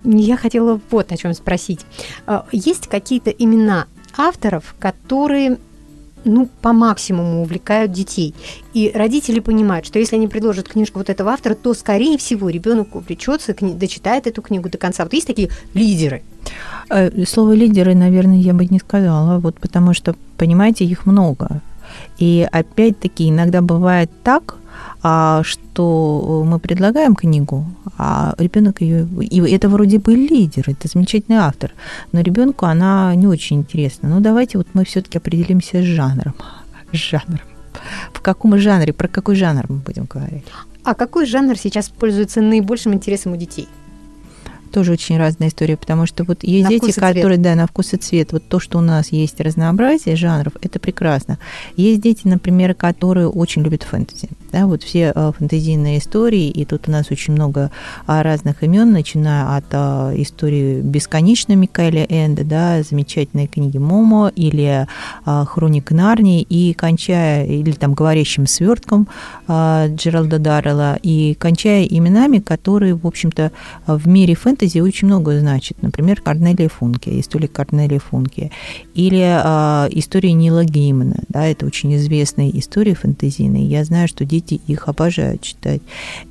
Я 0.04 0.36
хотела 0.36 0.80
вот 0.90 1.12
о 1.12 1.16
чем 1.16 1.34
спросить. 1.34 1.80
А, 2.26 2.46
есть 2.52 2.88
какие-то 2.88 3.30
имена 3.30 3.86
авторов, 4.16 4.74
которые 4.78 5.58
ну, 6.24 6.48
по 6.62 6.72
максимуму 6.72 7.42
увлекают 7.42 7.92
детей. 7.92 8.34
И 8.72 8.90
родители 8.94 9.40
понимают, 9.40 9.86
что 9.86 9.98
если 9.98 10.16
они 10.16 10.28
предложат 10.28 10.68
книжку 10.68 10.98
вот 10.98 11.10
этого 11.10 11.30
автора, 11.30 11.54
то, 11.54 11.74
скорее 11.74 12.16
всего, 12.18 12.48
ребенок 12.48 12.94
увлечется, 12.94 13.54
дочитает 13.54 14.26
эту 14.26 14.42
книгу 14.42 14.68
до 14.68 14.78
конца. 14.78 15.04
Вот 15.04 15.12
есть 15.12 15.26
такие 15.26 15.50
лидеры. 15.74 16.22
Э, 16.88 17.24
слово 17.26 17.52
лидеры, 17.52 17.94
наверное, 17.94 18.38
я 18.38 18.54
бы 18.54 18.66
не 18.66 18.78
сказала, 18.78 19.38
вот 19.38 19.58
потому 19.60 19.94
что, 19.94 20.16
понимаете, 20.36 20.84
их 20.84 21.06
много. 21.06 21.60
И 22.18 22.46
опять-таки 22.50 23.28
иногда 23.28 23.60
бывает 23.60 24.10
так, 24.22 24.56
что 25.00 26.44
мы 26.46 26.58
предлагаем 26.58 27.14
книгу, 27.14 27.66
а 27.98 28.34
ребенок 28.38 28.80
ее, 28.80 29.06
и 29.20 29.40
это 29.52 29.68
вроде 29.68 29.98
бы 29.98 30.14
лидер, 30.14 30.64
это 30.66 30.88
замечательный 30.88 31.36
автор, 31.36 31.72
но 32.12 32.20
ребенку 32.20 32.66
она 32.66 33.14
не 33.14 33.26
очень 33.26 33.58
интересна. 33.58 34.08
Ну 34.08 34.20
давайте 34.20 34.58
вот 34.58 34.68
мы 34.72 34.84
все-таки 34.84 35.18
определимся 35.18 35.82
с 35.82 35.84
жанром, 35.84 36.34
с 36.92 36.96
жанром. 36.96 37.40
В 38.12 38.20
каком 38.20 38.56
жанре, 38.58 38.92
про 38.92 39.08
какой 39.08 39.36
жанр 39.36 39.66
мы 39.68 39.76
будем 39.76 40.04
говорить? 40.04 40.44
А 40.84 40.94
какой 40.94 41.26
жанр 41.26 41.56
сейчас 41.58 41.88
пользуется 41.88 42.40
наибольшим 42.40 42.94
интересом 42.94 43.32
у 43.32 43.36
детей? 43.36 43.68
Тоже 44.74 44.92
очень 44.92 45.18
разная 45.18 45.48
история, 45.48 45.76
потому 45.76 46.04
что 46.04 46.24
вот 46.24 46.42
есть 46.42 46.64
на 46.64 46.70
дети, 46.70 46.90
которые, 46.90 47.38
да, 47.38 47.54
на 47.54 47.68
вкус 47.68 47.92
и 47.92 47.96
цвет. 47.96 48.32
Вот 48.32 48.48
то, 48.48 48.58
что 48.58 48.78
у 48.78 48.80
нас 48.80 49.12
есть 49.12 49.40
разнообразие 49.40 50.16
жанров, 50.16 50.54
это 50.60 50.80
прекрасно. 50.80 51.38
Есть 51.76 52.00
дети, 52.00 52.22
например, 52.24 52.74
которые 52.74 53.28
очень 53.28 53.62
любят 53.62 53.84
фэнтези. 53.84 54.28
Да, 54.50 54.66
вот 54.66 54.82
все 54.82 55.12
э, 55.14 55.32
фэнтезийные 55.38 55.98
истории, 55.98 56.48
и 56.48 56.64
тут 56.64 56.88
у 56.88 56.90
нас 56.90 57.10
очень 57.12 57.34
много 57.34 57.70
а, 58.06 58.24
разных 58.24 58.64
имен, 58.64 58.90
начиная 58.90 59.56
от 59.56 59.66
а, 59.72 60.12
истории 60.16 60.80
бесконечной 60.80 61.54
Микаэля 61.54 62.04
Энда, 62.08 62.44
да, 62.44 62.82
замечательной 62.82 63.46
книги 63.46 63.78
Момо 63.78 64.32
или 64.34 64.88
а, 65.24 65.44
Хроник 65.44 65.92
Нарнии, 65.92 66.42
и 66.42 66.72
кончая, 66.72 67.46
или 67.46 67.72
там 67.72 67.94
говорящим 67.94 68.46
свертком 68.46 69.08
Джералда 69.48 70.38
Даррелла, 70.38 70.98
и 71.02 71.34
кончая 71.34 71.84
именами, 71.84 72.38
которые, 72.38 72.94
в 72.94 73.06
общем-то, 73.06 73.52
в 73.86 74.08
мире 74.08 74.34
фэнтези 74.34 74.63
фэнтези 74.64 74.80
очень 74.80 75.08
много 75.08 75.38
значит. 75.38 75.82
Например, 75.82 76.20
Корнелия 76.20 76.68
Функе, 76.68 77.20
история 77.20 77.48
Корнелия 77.48 77.98
Функе. 77.98 78.50
Или 78.94 79.20
э, 79.20 79.88
история 79.92 80.32
Нила 80.32 80.64
Геймана. 80.64 81.16
Да, 81.28 81.46
это 81.46 81.66
очень 81.66 81.94
известные 81.96 82.58
истории 82.58 82.94
фэнтезийные. 82.94 83.66
Я 83.66 83.84
знаю, 83.84 84.08
что 84.08 84.24
дети 84.24 84.60
их 84.66 84.88
обожают 84.88 85.42
читать. 85.42 85.82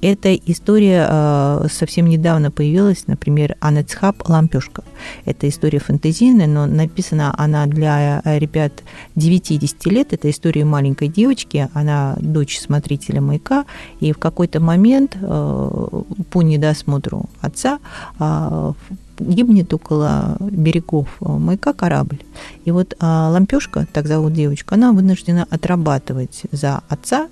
Эта 0.01 0.33
история 0.35 1.07
э, 1.09 1.67
совсем 1.71 2.07
недавно 2.07 2.51
появилась, 2.51 3.07
например, 3.07 3.55
Анецхаб 3.59 4.27
Лампешка. 4.27 4.83
Это 5.25 5.47
история 5.47 5.79
фэнтезийная, 5.79 6.47
но 6.47 6.65
написана 6.65 7.33
она 7.37 7.65
для 7.65 8.21
ребят 8.25 8.83
9-10 9.15 9.89
лет. 9.89 10.13
Это 10.13 10.29
история 10.29 10.65
маленькой 10.65 11.07
девочки. 11.07 11.69
Она 11.73 12.15
дочь 12.19 12.59
смотрителя 12.59 13.21
маяка. 13.21 13.65
И 13.99 14.11
в 14.11 14.17
какой-то 14.17 14.59
момент 14.59 15.17
э, 15.21 16.01
по 16.31 16.41
недосмотру 16.41 17.29
отца 17.41 17.79
а, 18.23 18.73
гибнет 19.19 19.73
около 19.73 20.37
берегов 20.39 21.07
маяка 21.19 21.73
корабль. 21.73 22.19
И 22.65 22.71
вот 22.71 22.95
а, 22.99 23.29
Лампешка, 23.29 23.87
так 23.91 24.07
зовут 24.07 24.33
девочку, 24.33 24.75
она 24.75 24.91
вынуждена 24.91 25.45
отрабатывать 25.49 26.43
за 26.51 26.81
отца 26.89 27.27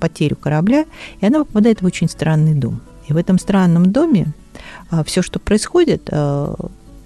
потерю 0.00 0.36
корабля, 0.36 0.86
и 1.20 1.26
она 1.26 1.44
попадает 1.44 1.82
в 1.82 1.86
очень 1.86 2.08
странный 2.08 2.54
дом. 2.54 2.80
И 3.08 3.12
в 3.12 3.16
этом 3.16 3.38
странном 3.38 3.92
доме 3.92 4.32
а, 4.90 5.04
все, 5.04 5.22
что 5.22 5.38
происходит, 5.38 6.08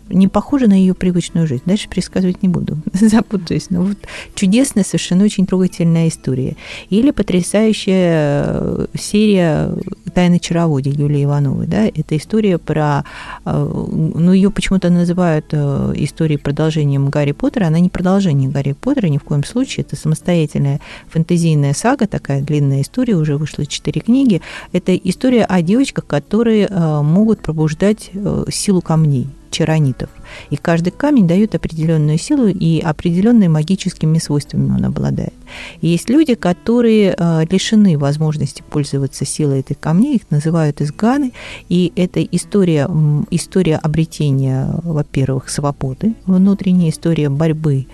не 0.09 0.29
похоже 0.29 0.69
на 0.69 0.75
ее 0.75 0.95
привычную 0.95 1.47
жизнь. 1.47 1.63
Дальше 1.67 1.89
пересказывать 1.89 2.43
не 2.43 2.49
буду, 2.49 2.79
запутаюсь. 2.93 3.71
Но 3.71 3.83
вот 3.83 3.97
чудесная, 4.35 4.85
совершенно 4.85 5.25
очень 5.25 5.47
трогательная 5.47 6.09
история. 6.09 6.57
Или 6.91 7.11
потрясающая 7.11 8.45
э, 8.47 8.87
серия 8.99 9.71
«Тайны 10.15 10.39
чароводия» 10.39 10.93
Юлии 10.93 11.25
Ивановой. 11.25 11.67
Да? 11.67 11.87
Это 11.87 12.17
история 12.17 12.59
про... 12.59 13.05
Э, 13.45 13.87
ну, 13.93 14.33
ее 14.33 14.51
почему-то 14.51 14.91
называют 14.91 15.47
э, 15.53 15.93
историей 15.97 16.39
продолжением 16.39 17.09
Гарри 17.09 17.33
Поттера. 17.33 17.67
Она 17.67 17.81
не 17.81 17.89
продолжение 17.89 18.49
Гарри 18.49 18.73
Поттера 18.73 19.07
ни 19.09 19.19
в 19.19 19.25
коем 19.25 19.45
случае. 19.45 19.85
Это 19.85 19.97
самостоятельная 19.97 20.81
фэнтезийная 21.09 21.75
сага, 21.75 22.07
такая 22.07 22.43
длинная 22.43 22.83
история, 22.83 23.17
уже 23.17 23.37
вышло 23.37 23.67
четыре 23.67 24.01
книги. 24.01 24.41
Это 24.73 24.95
история 24.97 25.45
о 25.45 25.63
девочках, 25.63 26.07
которые 26.07 26.69
могут 26.69 27.41
пробуждать 27.41 28.11
силу 28.51 28.81
камней 28.81 29.29
чаранитов. 29.57 30.09
И 30.51 30.57
каждый 30.57 30.91
камень 30.91 31.27
дает 31.27 31.55
определенную 31.55 32.19
силу 32.19 32.47
и 32.49 32.81
определенными 32.81 33.49
магическими 33.49 34.19
свойствами 34.19 34.75
он 34.77 34.85
обладает. 34.85 35.33
И 35.81 35.89
есть 35.89 36.11
люди, 36.11 36.35
которые 36.35 37.15
э, 37.17 37.45
лишены 37.51 37.97
возможности 37.97 38.63
пользоваться 38.71 39.25
силой 39.25 39.61
этих 39.61 39.79
камней, 39.79 40.17
их 40.17 40.31
называют 40.31 40.81
изганы, 40.83 41.33
и 41.69 41.93
это 41.97 42.23
история, 42.23 42.89
история 43.31 43.77
обретения, 43.77 44.69
во-первых, 44.83 45.49
свободы, 45.49 46.15
внутренняя 46.27 46.91
история 46.91 47.31
борьбы 47.31 47.87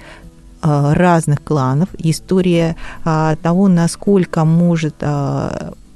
э, 0.62 0.92
разных 0.94 1.44
кланов, 1.44 1.88
история 1.98 2.76
э, 3.04 3.36
того, 3.42 3.68
насколько 3.68 4.44
может 4.44 4.94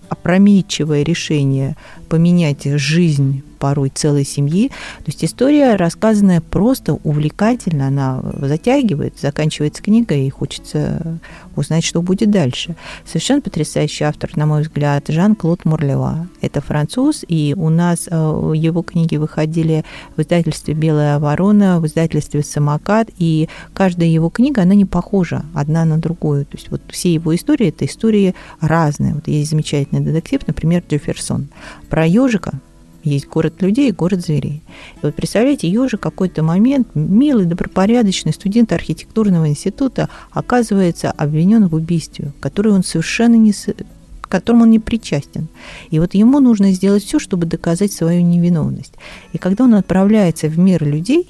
опрометчивое 0.08 1.02
решение 1.02 1.76
поменять 2.08 2.64
жизнь 2.64 3.42
порой 3.58 3.90
целой 3.94 4.24
семьи. 4.24 4.68
То 4.68 5.06
есть 5.06 5.24
история, 5.24 5.76
рассказанная 5.76 6.40
просто 6.40 6.94
увлекательно, 6.94 7.88
она 7.88 8.22
затягивает, 8.40 9.18
заканчивается 9.18 9.82
книга, 9.82 10.14
и 10.14 10.28
хочется 10.30 11.18
узнать, 11.56 11.84
что 11.84 12.02
будет 12.02 12.30
дальше. 12.30 12.76
Совершенно 13.04 13.40
потрясающий 13.40 14.04
автор, 14.04 14.36
на 14.36 14.46
мой 14.46 14.62
взгляд, 14.62 15.04
Жан-Клод 15.08 15.64
Мурлева. 15.64 16.28
Это 16.40 16.60
француз, 16.60 17.24
и 17.26 17.54
у 17.56 17.70
нас 17.70 18.08
э, 18.10 18.52
его 18.54 18.82
книги 18.82 19.16
выходили 19.16 19.84
в 20.16 20.22
издательстве 20.22 20.74
«Белая 20.74 21.18
ворона», 21.18 21.80
в 21.80 21.86
издательстве 21.86 22.42
«Самокат», 22.42 23.08
и 23.18 23.48
каждая 23.72 24.08
его 24.08 24.28
книга, 24.28 24.62
она 24.62 24.74
не 24.74 24.84
похожа 24.84 25.44
одна 25.54 25.84
на 25.84 25.98
другую. 25.98 26.44
То 26.44 26.56
есть 26.56 26.70
вот 26.70 26.82
все 26.88 27.14
его 27.14 27.34
истории– 27.34 27.68
это 27.68 27.86
истории 27.86 28.34
разные. 28.60 29.14
Вот 29.14 29.28
есть 29.28 29.50
замечательный 29.50 30.00
детектив, 30.00 30.46
например, 30.46 30.84
Джефферсон, 30.88 31.48
про 31.88 32.06
ежика, 32.06 32.60
есть 33.06 33.28
город 33.28 33.62
людей 33.62 33.88
и 33.88 33.92
город 33.92 34.20
зверей. 34.20 34.62
И 34.96 34.98
вот 35.02 35.14
представляете, 35.14 35.68
ежик 35.68 36.00
какой-то 36.00 36.42
момент, 36.42 36.88
милый, 36.94 37.46
добропорядочный 37.46 38.32
студент 38.32 38.72
архитектурного 38.72 39.48
института 39.48 40.08
оказывается 40.30 41.10
обвинен 41.10 41.68
в 41.68 41.74
убийстве, 41.74 42.32
которое 42.40 42.70
он 42.70 42.82
совершенно 42.82 43.36
не 43.36 43.52
к 43.52 44.28
которому 44.28 44.64
он 44.64 44.70
не 44.70 44.80
причастен. 44.80 45.46
И 45.90 46.00
вот 46.00 46.14
ему 46.14 46.40
нужно 46.40 46.72
сделать 46.72 47.04
все, 47.04 47.20
чтобы 47.20 47.46
доказать 47.46 47.92
свою 47.92 48.22
невиновность. 48.22 48.94
И 49.32 49.38
когда 49.38 49.64
он 49.64 49.74
отправляется 49.74 50.48
в 50.48 50.58
мир 50.58 50.84
людей, 50.84 51.28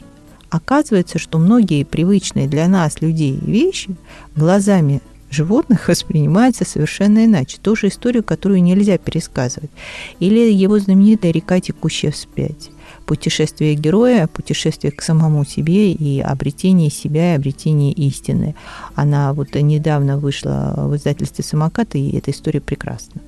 оказывается, 0.48 1.18
что 1.18 1.38
многие 1.38 1.84
привычные 1.84 2.48
для 2.48 2.68
нас 2.68 3.02
людей 3.02 3.38
вещи 3.42 3.94
глазами 4.34 5.02
животных 5.30 5.88
воспринимается 5.88 6.64
совершенно 6.64 7.24
иначе. 7.24 7.58
Ту 7.60 7.76
же 7.76 7.88
историю, 7.88 8.22
которую 8.22 8.62
нельзя 8.62 8.98
пересказывать. 8.98 9.70
Или 10.20 10.52
его 10.52 10.78
знаменитая 10.78 11.32
река, 11.32 11.60
текущая 11.60 12.10
вспять. 12.10 12.70
Путешествие 13.04 13.74
героя, 13.74 14.26
путешествие 14.26 14.92
к 14.92 15.02
самому 15.02 15.44
себе 15.44 15.92
и 15.92 16.20
обретение 16.20 16.90
себя, 16.90 17.32
и 17.32 17.36
обретение 17.36 17.92
истины. 17.92 18.54
Она 18.94 19.32
вот 19.32 19.54
недавно 19.54 20.18
вышла 20.18 20.74
в 20.76 20.96
издательстве 20.96 21.44
«Самокат», 21.44 21.94
и 21.94 22.10
эта 22.16 22.30
история 22.32 22.60
прекрасна. 22.60 23.20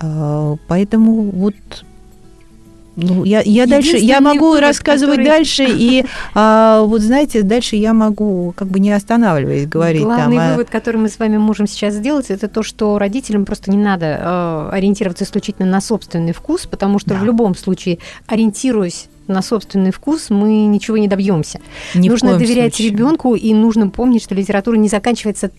А, 0.00 0.56
поэтому 0.66 1.30
вот 1.30 1.54
ну, 3.00 3.22
я, 3.22 3.42
я 3.44 3.66
дальше, 3.66 3.96
я 3.96 4.20
могу 4.20 4.48
вывод, 4.48 4.62
рассказывать 4.62 5.18
который... 5.18 5.30
дальше, 5.30 5.66
и 5.68 6.04
а, 6.34 6.82
вот 6.82 7.00
знаете, 7.00 7.42
дальше 7.42 7.76
я 7.76 7.92
могу, 7.92 8.52
как 8.56 8.66
бы 8.66 8.80
не 8.80 8.90
останавливаясь, 8.90 9.68
говорить. 9.68 10.02
Главный 10.02 10.36
там, 10.36 10.46
а 10.46 10.50
вывод, 10.50 10.68
который 10.68 10.96
мы 10.96 11.08
с 11.08 11.18
вами 11.20 11.36
можем 11.36 11.68
сейчас 11.68 11.94
сделать, 11.94 12.30
это 12.30 12.48
то, 12.48 12.64
что 12.64 12.98
родителям 12.98 13.44
просто 13.44 13.70
не 13.70 13.76
надо 13.76 14.18
э, 14.20 14.70
ориентироваться 14.72 15.22
исключительно 15.22 15.68
на 15.68 15.80
собственный 15.80 16.32
вкус, 16.32 16.66
потому 16.66 16.98
что 16.98 17.10
да. 17.10 17.20
в 17.20 17.24
любом 17.24 17.54
случае, 17.54 17.98
ориентируясь 18.26 19.08
на 19.28 19.42
собственный 19.42 19.90
вкус, 19.90 20.30
мы 20.30 20.66
ничего 20.66 20.96
не 20.98 21.08
добьемся. 21.08 21.60
Ни 21.94 22.08
нужно 22.08 22.38
доверять 22.38 22.78
ребенку 22.80 23.34
и 23.34 23.54
нужно 23.54 23.88
помнить, 23.88 24.22
что 24.22 24.34
литература 24.34 24.76
не 24.76 24.88
заканчивается, 24.88 25.50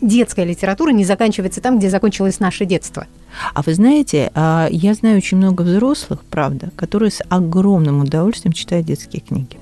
детская 0.00 0.44
литература 0.44 0.90
не 0.90 1.04
заканчивается 1.04 1.60
там, 1.60 1.78
где 1.78 1.90
закончилось 1.90 2.40
наше 2.40 2.64
детство. 2.64 3.06
А 3.54 3.62
вы 3.62 3.74
знаете, 3.74 4.30
а, 4.34 4.68
я 4.70 4.94
знаю 4.94 5.18
очень 5.18 5.36
много 5.36 5.62
взрослых, 5.62 6.24
правда, 6.30 6.70
которые 6.76 7.10
с 7.10 7.22
огромным 7.28 8.00
удовольствием 8.00 8.52
читают 8.52 8.86
детские 8.86 9.20
книги. 9.20 9.58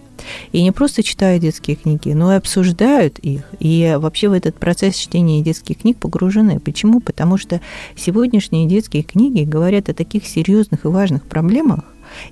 И 0.52 0.62
не 0.62 0.70
просто 0.70 1.02
читают 1.02 1.42
детские 1.42 1.76
книги, 1.76 2.10
но 2.10 2.32
и 2.32 2.36
обсуждают 2.36 3.18
их. 3.18 3.42
И 3.58 3.96
вообще 3.98 4.28
в 4.28 4.32
этот 4.32 4.56
процесс 4.56 4.96
чтения 4.96 5.42
детских 5.42 5.78
книг 5.78 5.98
погружены. 5.98 6.60
Почему? 6.60 7.00
Потому 7.00 7.36
что 7.36 7.60
сегодняшние 7.96 8.66
детские 8.66 9.02
книги 9.02 9.42
говорят 9.42 9.88
о 9.88 9.94
таких 9.94 10.26
серьезных 10.26 10.84
и 10.84 10.88
важных 10.88 11.24
проблемах, 11.24 11.80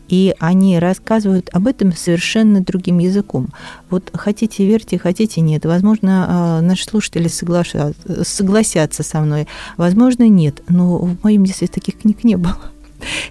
и 0.09 0.35
они 0.39 0.79
рассказывают 0.79 1.49
об 1.53 1.67
этом 1.67 1.93
совершенно 1.93 2.61
другим 2.61 2.99
языком. 2.99 3.49
Вот 3.91 4.11
хотите 4.15 4.67
верьте, 4.67 4.99
хотите 4.99 5.41
нет. 5.41 5.65
Возможно, 5.65 6.27
а, 6.29 6.61
наши 6.61 6.85
слушатели 6.85 7.29
соглашаются, 7.29 8.25
согласятся 8.25 9.03
со 9.03 9.21
мной, 9.21 9.47
возможно, 9.77 10.29
нет. 10.29 10.63
Но 10.69 10.99
в 10.99 11.23
моем 11.23 11.45
детстве 11.45 11.69
таких 11.69 11.99
книг 11.99 12.25
не 12.25 12.37
было. 12.37 12.72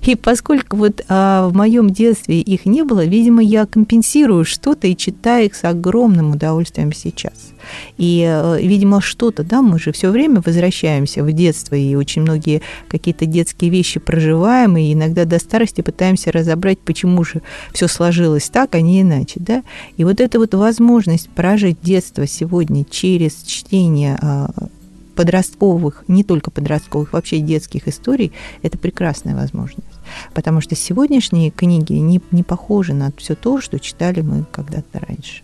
И 0.02 0.16
поскольку 0.16 0.78
вот 0.78 1.02
а, 1.08 1.48
в 1.48 1.56
моем 1.56 1.90
детстве 1.90 2.42
их 2.42 2.66
не 2.66 2.84
было, 2.84 3.06
видимо, 3.06 3.42
я 3.42 3.66
компенсирую 3.66 4.46
что-то 4.46 4.88
и 4.88 4.96
читаю 4.96 5.46
их 5.46 5.56
с 5.56 5.64
огромным 5.64 6.32
удовольствием 6.32 6.94
сейчас. 6.94 7.52
И, 7.98 8.26
э, 8.28 8.60
видимо, 8.62 9.02
что-то, 9.02 9.44
да, 9.44 9.62
мы 9.62 9.80
же 9.80 9.92
все 9.92 10.10
время 10.10 10.42
возвращаемся 10.44 11.24
в 11.24 11.32
детство, 11.32 11.76
и 11.76 11.96
очень 11.96 12.24
многие 12.24 12.62
какие-то 12.88 13.26
детские 13.26 13.70
вещи 13.70 14.00
проживаем, 14.00 14.78
и 14.78 14.94
иногда 14.94 15.26
до 15.26 15.40
старости 15.40 15.82
пытаемся 15.82 16.32
разобрать, 16.32 16.80
почему 16.80 17.24
же 17.24 17.42
все 17.74 17.88
сложилось 17.88 18.50
так, 18.50 18.76
а 18.76 18.82
не 18.82 19.02
иначе, 19.02 19.36
да. 19.40 19.64
И 19.98 20.04
вот 20.04 20.20
эта 20.20 20.40
вот 20.40 20.54
возможность 20.54 21.30
прожить 21.30 21.78
детство 21.82 22.28
сегодня 22.28 22.86
через 22.90 23.44
чтение 23.44 24.18
а, 24.22 24.50
подростковых, 25.16 26.04
не 26.08 26.24
только 26.24 26.52
подростковых, 26.52 27.14
вообще 27.14 27.40
детских 27.40 27.88
историй, 27.88 28.32
это 28.62 28.78
прекрасная 28.78 29.36
возможность. 29.36 29.88
Потому 30.34 30.62
что 30.62 30.76
сегодняшние 30.76 31.52
книги 31.52 31.94
не, 31.94 32.22
не 32.32 32.44
похожи 32.44 32.94
на 32.94 33.12
все 33.18 33.36
то, 33.36 33.62
что 33.62 33.80
читали 33.80 34.22
мы 34.22 34.46
когда-то 34.52 35.00
раньше. 35.00 35.44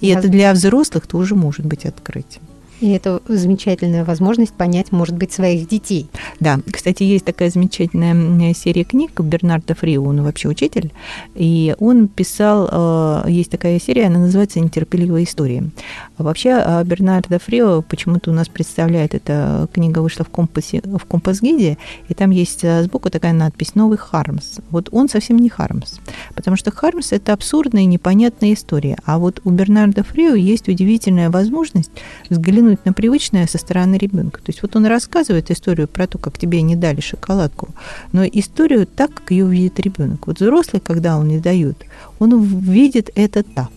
И 0.00 0.08
это 0.08 0.28
для 0.28 0.52
взрослых 0.52 1.06
тоже 1.06 1.34
может 1.34 1.66
быть 1.66 1.84
открытием. 1.84 2.42
И 2.80 2.90
это 2.90 3.20
замечательная 3.26 4.04
возможность 4.04 4.54
понять, 4.54 4.92
может 4.92 5.16
быть, 5.16 5.32
своих 5.32 5.68
детей. 5.68 6.08
Да, 6.40 6.60
кстати, 6.72 7.02
есть 7.02 7.24
такая 7.24 7.50
замечательная 7.50 8.54
серия 8.54 8.84
книг 8.84 9.20
Бернарда 9.20 9.74
Фрио, 9.74 10.04
он 10.04 10.22
вообще 10.22 10.48
учитель, 10.48 10.92
и 11.34 11.74
он 11.80 12.08
писал, 12.08 12.68
э, 12.70 13.30
есть 13.30 13.50
такая 13.50 13.78
серия, 13.80 14.06
она 14.06 14.18
называется 14.18 14.60
«Нетерпеливые 14.60 15.24
истории». 15.24 15.70
Вообще 16.18 16.62
э, 16.64 16.84
Бернардо 16.84 17.38
Фрио 17.38 17.82
почему-то 17.82 18.30
у 18.30 18.34
нас 18.34 18.48
представляет, 18.48 19.14
эта 19.14 19.68
книга 19.72 19.98
вышла 20.00 20.24
в, 20.24 20.28
компасе, 20.28 20.80
в 20.84 21.04
компас-гиде, 21.04 21.78
и 22.08 22.14
там 22.14 22.30
есть 22.30 22.62
э, 22.62 22.84
сбоку 22.84 23.10
такая 23.10 23.32
надпись 23.32 23.74
«Новый 23.74 23.98
Хармс». 23.98 24.58
Вот 24.70 24.88
он 24.92 25.08
совсем 25.08 25.38
не 25.38 25.48
Хармс, 25.48 25.98
потому 26.34 26.56
что 26.56 26.70
Хармс– 26.70 27.12
это 27.12 27.32
абсурдная 27.32 27.84
непонятная 27.86 28.52
история, 28.52 28.98
а 29.04 29.18
вот 29.18 29.40
у 29.44 29.50
Бернарда 29.50 30.04
Фрио 30.04 30.34
есть 30.34 30.68
удивительная 30.68 31.30
возможность 31.30 31.90
взглянуть 32.30 32.67
взглянуть 32.68 32.84
на 32.84 32.92
привычное 32.92 33.46
со 33.46 33.58
стороны 33.58 33.96
ребенка. 33.96 34.40
То 34.40 34.50
есть 34.50 34.62
вот 34.62 34.76
он 34.76 34.86
рассказывает 34.86 35.50
историю 35.50 35.88
про 35.88 36.06
то, 36.06 36.18
как 36.18 36.38
тебе 36.38 36.62
не 36.62 36.76
дали 36.76 37.00
шоколадку, 37.00 37.68
но 38.12 38.24
историю 38.24 38.86
так, 38.86 39.14
как 39.14 39.30
ее 39.30 39.46
видит 39.46 39.80
ребенок. 39.80 40.26
Вот 40.26 40.40
взрослый, 40.40 40.80
когда 40.80 41.16
он 41.16 41.28
не 41.28 41.38
дает, 41.38 41.76
он 42.18 42.44
видит 42.44 43.10
это 43.14 43.42
так. 43.42 43.70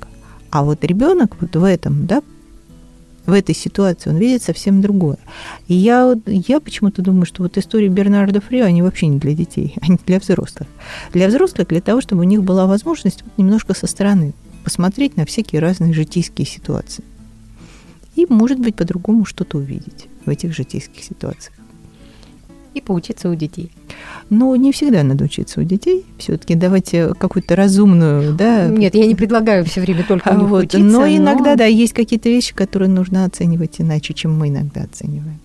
А 0.50 0.64
вот 0.64 0.84
ребенок 0.84 1.38
вот 1.40 1.56
в 1.56 1.64
этом, 1.64 2.06
да, 2.06 2.22
в 3.26 3.34
этой 3.34 3.56
ситуации 3.56 4.10
он 4.10 4.18
видит 4.18 4.44
совсем 4.44 4.82
другое. 4.82 5.20
И 5.68 5.76
я, 5.76 6.16
я 6.26 6.60
почему-то 6.60 7.02
думаю, 7.02 7.26
что 7.26 7.44
вот 7.44 7.58
истории 7.58 7.88
Бернарда 7.88 8.42
Фрио, 8.42 8.66
они 8.66 8.82
вообще 8.82 9.08
не 9.08 9.20
для 9.20 9.34
детей, 9.34 9.76
они 9.82 9.98
для 10.06 10.20
взрослых. 10.20 10.68
Для 11.14 11.28
взрослых, 11.28 11.68
для 11.68 11.82
того, 11.82 12.02
чтобы 12.02 12.22
у 12.22 12.26
них 12.26 12.44
была 12.44 12.66
возможность 12.66 13.24
немножко 13.38 13.74
со 13.74 13.88
стороны 13.88 14.34
посмотреть 14.64 15.18
на 15.18 15.26
всякие 15.26 15.60
разные 15.62 15.94
житейские 15.94 16.46
ситуации 16.46 17.04
и, 18.16 18.26
может 18.30 18.60
быть, 18.60 18.76
по-другому 18.76 19.26
что-то 19.26 19.58
увидеть 19.58 20.08
в 20.26 20.30
этих 20.30 20.54
житейских 20.54 21.04
ситуациях. 21.04 21.56
И 22.74 22.80
поучиться 22.80 23.30
у 23.30 23.36
детей. 23.36 23.70
Но 24.30 24.56
не 24.56 24.72
всегда 24.72 25.04
надо 25.04 25.26
учиться 25.26 25.60
у 25.60 25.64
детей. 25.64 26.06
Все-таки 26.18 26.56
давайте 26.56 27.14
какую-то 27.16 27.58
разумную, 27.58 28.34
да. 28.34 28.68
Нет, 28.68 28.96
я 28.96 29.06
не 29.06 29.16
предлагаю 29.16 29.66
все 29.66 29.82
время 29.82 30.06
только 30.08 30.30
у 30.30 30.38
них 30.38 30.48
вот, 30.48 30.64
учиться. 30.66 30.80
Но 30.80 31.06
иногда, 31.06 31.52
но... 31.52 31.58
да, 31.58 31.66
есть 31.66 31.94
какие-то 31.94 32.30
вещи, 32.30 32.56
которые 32.56 32.88
нужно 32.88 33.26
оценивать 33.26 33.82
иначе, 33.82 34.14
чем 34.14 34.38
мы 34.38 34.48
иногда 34.48 34.84
оцениваем. 34.84 35.40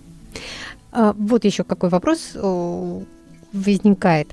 А, 0.93 1.15
вот 1.19 1.45
еще 1.45 1.65
какой 1.65 1.89
вопрос 1.89 2.37
возникает. 3.53 4.29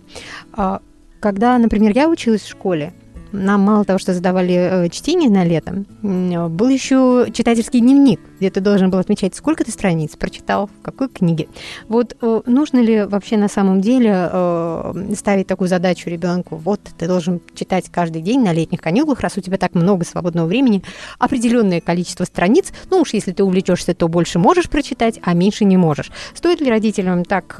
А, 0.52 0.80
когда, 1.20 1.58
например, 1.58 1.94
я 1.96 2.10
училась 2.10 2.42
в 2.42 2.50
школе, 2.50 2.94
нам 3.34 3.62
мало 3.62 3.84
того, 3.84 4.00
что 4.00 4.14
задавали 4.14 4.54
э, 4.54 4.90
чтение 4.90 5.30
на 5.30 5.44
лето, 5.44 5.84
был 6.02 6.70
еще 6.70 7.28
читательский 7.34 7.82
дневник, 7.82 8.20
где 8.44 8.50
ты 8.50 8.60
должен 8.60 8.90
был 8.90 9.00
отмечать, 9.00 9.36
сколько 9.36 9.64
ты 9.64 9.72
страниц 9.72 10.18
прочитал, 10.18 10.68
в 10.68 10.82
какой 10.82 11.08
книге. 11.08 11.48
Вот 11.88 12.18
э, 12.22 12.42
нужно 12.46 12.80
ли 12.80 13.06
вообще 13.06 13.38
на 13.38 13.48
самом 13.48 13.80
деле 13.80 14.12
э, 14.14 15.14
ставить 15.16 15.48
такую 15.48 15.70
задачу 15.70 16.10
ребенку? 16.10 16.58
Вот 16.58 16.82
ты 16.98 17.08
должен 17.08 17.40
читать 17.56 17.86
каждый 17.90 18.22
день 18.22 18.42
на 18.42 18.52
летних 18.52 18.82
каникулах, 18.82 19.22
раз 19.22 19.38
у 19.38 19.42
тебя 19.42 19.58
так 19.58 19.76
много 19.76 20.04
свободного 20.04 20.46
времени, 20.46 20.84
определенное 21.20 21.80
количество 21.80 22.26
страниц. 22.26 22.74
Ну 22.92 23.00
уж 23.00 23.14
если 23.14 23.32
ты 23.32 23.46
увлечешься, 23.46 23.94
то 23.94 24.10
больше 24.10 24.40
можешь 24.40 24.70
прочитать, 24.70 25.22
а 25.24 25.34
меньше 25.34 25.64
не 25.64 25.78
можешь. 25.78 26.12
Стоит 26.34 26.60
ли 26.60 26.70
родителям 26.70 27.24
так, 27.24 27.54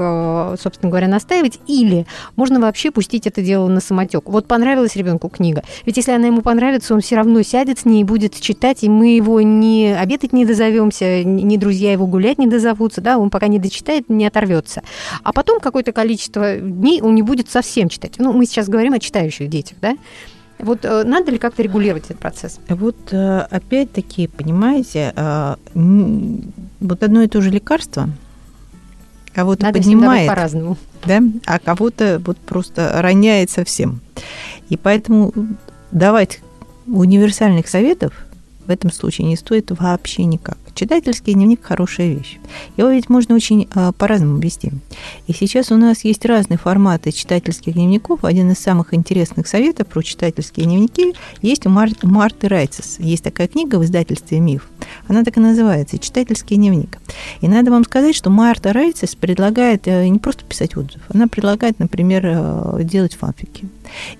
собственно 0.60 0.90
говоря, 0.90 1.08
настаивать, 1.08 1.60
или 1.66 2.06
можно 2.36 2.60
вообще 2.60 2.92
пустить 2.92 3.26
это 3.26 3.42
дело 3.42 3.70
на 3.70 3.80
самотек? 3.80 4.28
Вот 4.28 4.48
понравилась 4.48 4.98
ребенку 4.98 5.30
книга, 5.30 5.64
ведь 5.86 5.96
если 5.96 6.12
она 6.12 6.28
ему 6.28 6.42
понравится, 6.42 6.94
он 6.94 7.00
все 7.00 7.16
равно 7.16 7.42
сядет 7.42 7.80
с 7.80 7.86
ней 7.86 8.02
и 8.02 8.04
будет 8.04 8.38
читать, 8.38 8.84
и 8.84 8.90
мы 8.90 9.16
его 9.16 9.40
не 9.40 9.96
обедать 9.98 10.34
не 10.34 10.46
дозовем, 10.46 10.73
оторвемся, 10.74 11.24
ни 11.24 11.58
друзья 11.58 11.92
его 11.92 12.08
гулять 12.08 12.38
не 12.38 12.48
дозовутся, 12.48 13.02
да, 13.02 13.18
он 13.18 13.30
пока 13.30 13.48
не 13.48 13.60
дочитает, 13.60 14.10
не 14.10 14.26
оторвется. 14.26 14.82
А 15.24 15.34
потом 15.34 15.60
какое-то 15.60 15.92
количество 15.92 16.58
дней 16.58 17.02
он 17.02 17.16
не 17.16 17.22
будет 17.22 17.50
совсем 17.50 17.90
читать. 17.90 18.14
Ну, 18.18 18.34
мы 18.34 18.46
сейчас 18.46 18.68
говорим 18.68 18.94
о 18.94 19.00
читающих 19.00 19.50
детях, 19.50 19.78
да. 19.82 19.96
Вот 20.60 20.86
э, 20.86 21.04
надо 21.04 21.32
ли 21.32 21.38
как-то 21.38 21.62
регулировать 21.62 22.06
этот 22.06 22.20
процесс? 22.20 22.60
Вот 22.70 22.96
э, 23.12 23.40
опять-таки, 23.50 24.28
понимаете, 24.28 25.14
э, 25.16 25.56
вот 25.74 27.04
одно 27.04 27.22
и 27.24 27.28
то 27.28 27.42
же 27.42 27.50
лекарство 27.50 28.10
кого-то 29.34 29.64
надо 29.64 29.80
поднимает, 29.80 30.28
по-разному, 30.28 30.78
да, 31.06 31.22
а 31.46 31.60
кого-то 31.60 32.22
вот 32.24 32.38
просто 32.38 33.02
роняет 33.02 33.50
совсем. 33.50 34.00
И 34.70 34.78
поэтому 34.78 35.34
давать 35.92 36.40
универсальных 36.86 37.68
советов 37.68 38.14
в 38.66 38.70
этом 38.70 38.92
случае 38.92 39.28
не 39.28 39.36
стоит 39.36 39.72
вообще 39.72 40.26
никак. 40.26 40.58
Читательский 40.74 41.34
дневник– 41.34 41.62
хорошая 41.64 42.14
вещь. 42.14 42.40
Его 42.78 42.90
ведь 42.90 43.08
можно 43.08 43.36
очень 43.36 43.68
а, 43.76 43.92
по-разному 43.92 44.40
вести. 44.40 44.72
И 45.28 45.34
сейчас 45.34 45.72
у 45.72 45.78
нас 45.78 46.04
есть 46.04 46.26
разные 46.26 46.58
форматы 46.58 47.12
читательских 47.12 47.74
дневников. 47.74 48.24
Один 48.26 48.52
из 48.52 48.58
самых 48.58 48.94
интересных 48.94 49.48
советов 49.48 49.88
про 49.88 50.02
читательские 50.02 50.66
дневники 50.66 51.14
есть 51.42 51.68
у 51.68 51.70
Мар- 51.70 51.90
Марты 52.02 52.48
Райцес. 52.48 52.98
Есть 53.00 53.24
такая 53.24 53.48
книга 53.48 53.76
в 53.76 53.84
издательстве 53.84 54.40
«Миф». 54.40 54.68
Она 55.08 55.24
так 55.24 55.38
и 55.38 55.40
называется 55.40 56.00
«Читательский 56.00 56.56
дневник». 56.56 56.98
И 57.42 57.48
надо 57.48 57.70
вам 57.70 57.84
сказать, 57.84 58.16
что 58.16 58.32
Марта 58.32 58.74
Райцес 58.74 59.16
предлагает 59.16 59.88
э, 59.88 60.08
не 60.08 60.18
просто 60.18 60.44
писать 60.44 60.76
отзыв, 60.76 61.02
она 61.14 61.28
предлагает, 61.28 61.78
например, 61.78 62.24
э, 62.26 62.84
делать 62.84 63.14
фанфики 63.14 63.70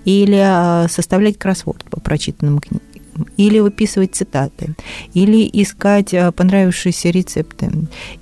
или 0.04 0.84
э, 0.84 0.88
составлять 0.88 1.38
кроссворд 1.38 1.84
по 1.84 2.00
прочитанным 2.00 2.60
книгам 2.60 2.93
или 3.36 3.58
выписывать 3.58 4.14
цитаты, 4.14 4.74
или 5.14 5.48
искать 5.52 6.14
э, 6.14 6.32
понравившиеся 6.32 7.10
рецепты, 7.10 7.70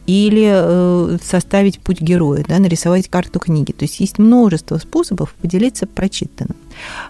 или 0.07 0.49
э, 0.53 1.19
составить 1.23 1.81
путь 1.81 2.01
героя, 2.01 2.45
да, 2.47 2.59
нарисовать 2.59 3.09
карту 3.09 3.39
книги. 3.39 3.73
То 3.73 3.85
есть 3.85 4.01
есть 4.01 4.19
множество 4.19 4.79
способов 4.79 5.35
поделиться 5.41 5.87
прочитанным. 5.87 6.57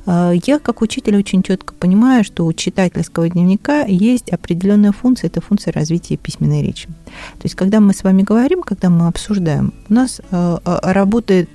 Э, 0.06 0.32
я, 0.46 0.58
как 0.58 0.82
учитель, 0.82 1.16
очень 1.16 1.42
четко 1.42 1.74
понимаю, 1.74 2.24
что 2.24 2.44
у 2.46 2.52
читательского 2.52 3.28
дневника 3.28 3.84
есть 3.84 4.30
определенная 4.30 4.92
функция, 4.92 5.28
это 5.28 5.40
функция 5.40 5.72
развития 5.72 6.16
письменной 6.16 6.62
речи. 6.62 6.86
То 6.86 7.44
есть, 7.44 7.54
когда 7.54 7.80
мы 7.80 7.94
с 7.94 8.04
вами 8.04 8.22
говорим, 8.22 8.62
когда 8.62 8.90
мы 8.90 9.06
обсуждаем, 9.06 9.72
у 9.88 9.94
нас 9.94 10.20
э, 10.30 10.58
работают 10.64 11.50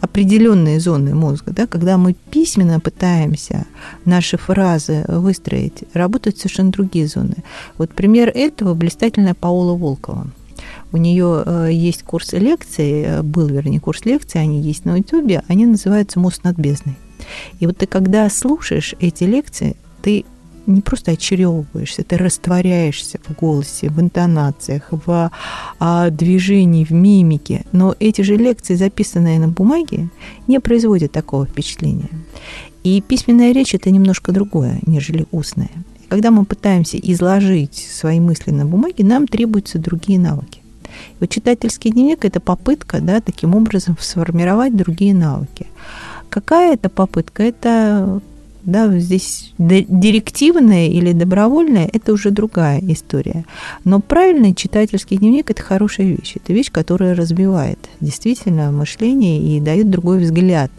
определенные 0.00 0.80
зоны 0.80 1.14
мозга, 1.14 1.52
да, 1.52 1.66
когда 1.66 1.98
мы 1.98 2.14
письменно 2.30 2.80
пытаемся 2.80 3.66
наши 4.04 4.36
фразы 4.36 5.04
выстроить, 5.08 5.84
работают 5.94 6.38
совершенно 6.38 6.70
другие 6.70 7.06
зоны. 7.06 7.36
Вот 7.78 7.90
пример 7.90 8.30
этого 8.34 8.74
блистательная 8.74 9.34
Паула 9.34 9.76
Волкова. 9.76 10.26
У 10.92 10.98
нее 10.98 11.42
э, 11.44 11.68
есть 11.72 12.02
курс 12.02 12.32
лекций, 12.32 13.02
э, 13.02 13.22
был, 13.22 13.48
вернее, 13.48 13.80
курс 13.80 14.04
лекций, 14.04 14.40
они 14.40 14.60
есть 14.60 14.84
на 14.84 14.96
YouTube, 14.96 15.42
они 15.48 15.66
называются 15.66 16.20
«Мост 16.20 16.44
над 16.44 16.56
бездной». 16.56 16.96
И 17.60 17.66
вот 17.66 17.78
ты, 17.78 17.86
когда 17.86 18.28
слушаешь 18.30 18.94
эти 19.00 19.24
лекции, 19.24 19.76
ты 20.02 20.24
не 20.66 20.80
просто 20.80 21.12
очаровываешься, 21.12 22.04
ты 22.04 22.16
растворяешься 22.16 23.18
в 23.24 23.34
голосе, 23.34 23.88
в 23.88 24.00
интонациях, 24.00 24.88
в 24.90 25.30
а, 25.78 26.10
движении, 26.10 26.84
в 26.84 26.92
мимике. 26.92 27.64
Но 27.72 27.94
эти 27.98 28.22
же 28.22 28.36
лекции, 28.36 28.74
записанные 28.74 29.38
на 29.38 29.48
бумаге, 29.48 30.08
не 30.46 30.60
производят 30.60 31.12
такого 31.12 31.46
впечатления. 31.46 32.10
И 32.84 33.00
письменная 33.00 33.52
речь– 33.52 33.74
это 33.76 33.90
немножко 33.90 34.32
другое, 34.32 34.80
нежели 34.86 35.26
устная. 35.30 35.70
когда 36.08 36.30
мы 36.30 36.44
пытаемся 36.44 36.98
изложить 36.98 37.88
свои 37.90 38.20
мысли 38.20 38.50
на 38.50 38.66
бумаге, 38.66 39.02
нам 39.02 39.26
требуются 39.26 39.78
другие 39.78 40.18
навыки. 40.18 40.60
Вот 41.20 41.30
читательский 41.30 41.90
дневник– 41.90 42.24
это 42.26 42.38
попытка 42.38 43.00
да, 43.00 43.20
таким 43.20 43.54
образом 43.54 43.96
сформировать 43.98 44.76
другие 44.76 45.14
навыки. 45.14 45.66
Какая 46.32 46.72
это 46.72 46.88
попытка? 46.88 47.42
Это 47.42 48.22
да, 48.64 48.88
здесь 48.98 49.52
директивная 49.58 50.86
или 50.86 51.12
добровольная– 51.12 51.90
это 51.92 52.14
уже 52.14 52.30
другая 52.30 52.80
история. 52.80 53.44
Но 53.84 54.00
правильный 54.00 54.54
читательский 54.54 55.18
дневник– 55.18 55.50
это 55.50 55.62
хорошая 55.62 56.06
вещь. 56.06 56.36
Это 56.36 56.54
вещь, 56.54 56.72
которая 56.72 57.14
развивает 57.14 57.78
действительно 58.00 58.72
мышление 58.72 59.42
и 59.42 59.60
дает 59.60 59.90
другой 59.90 60.20
взгляд 60.20 60.70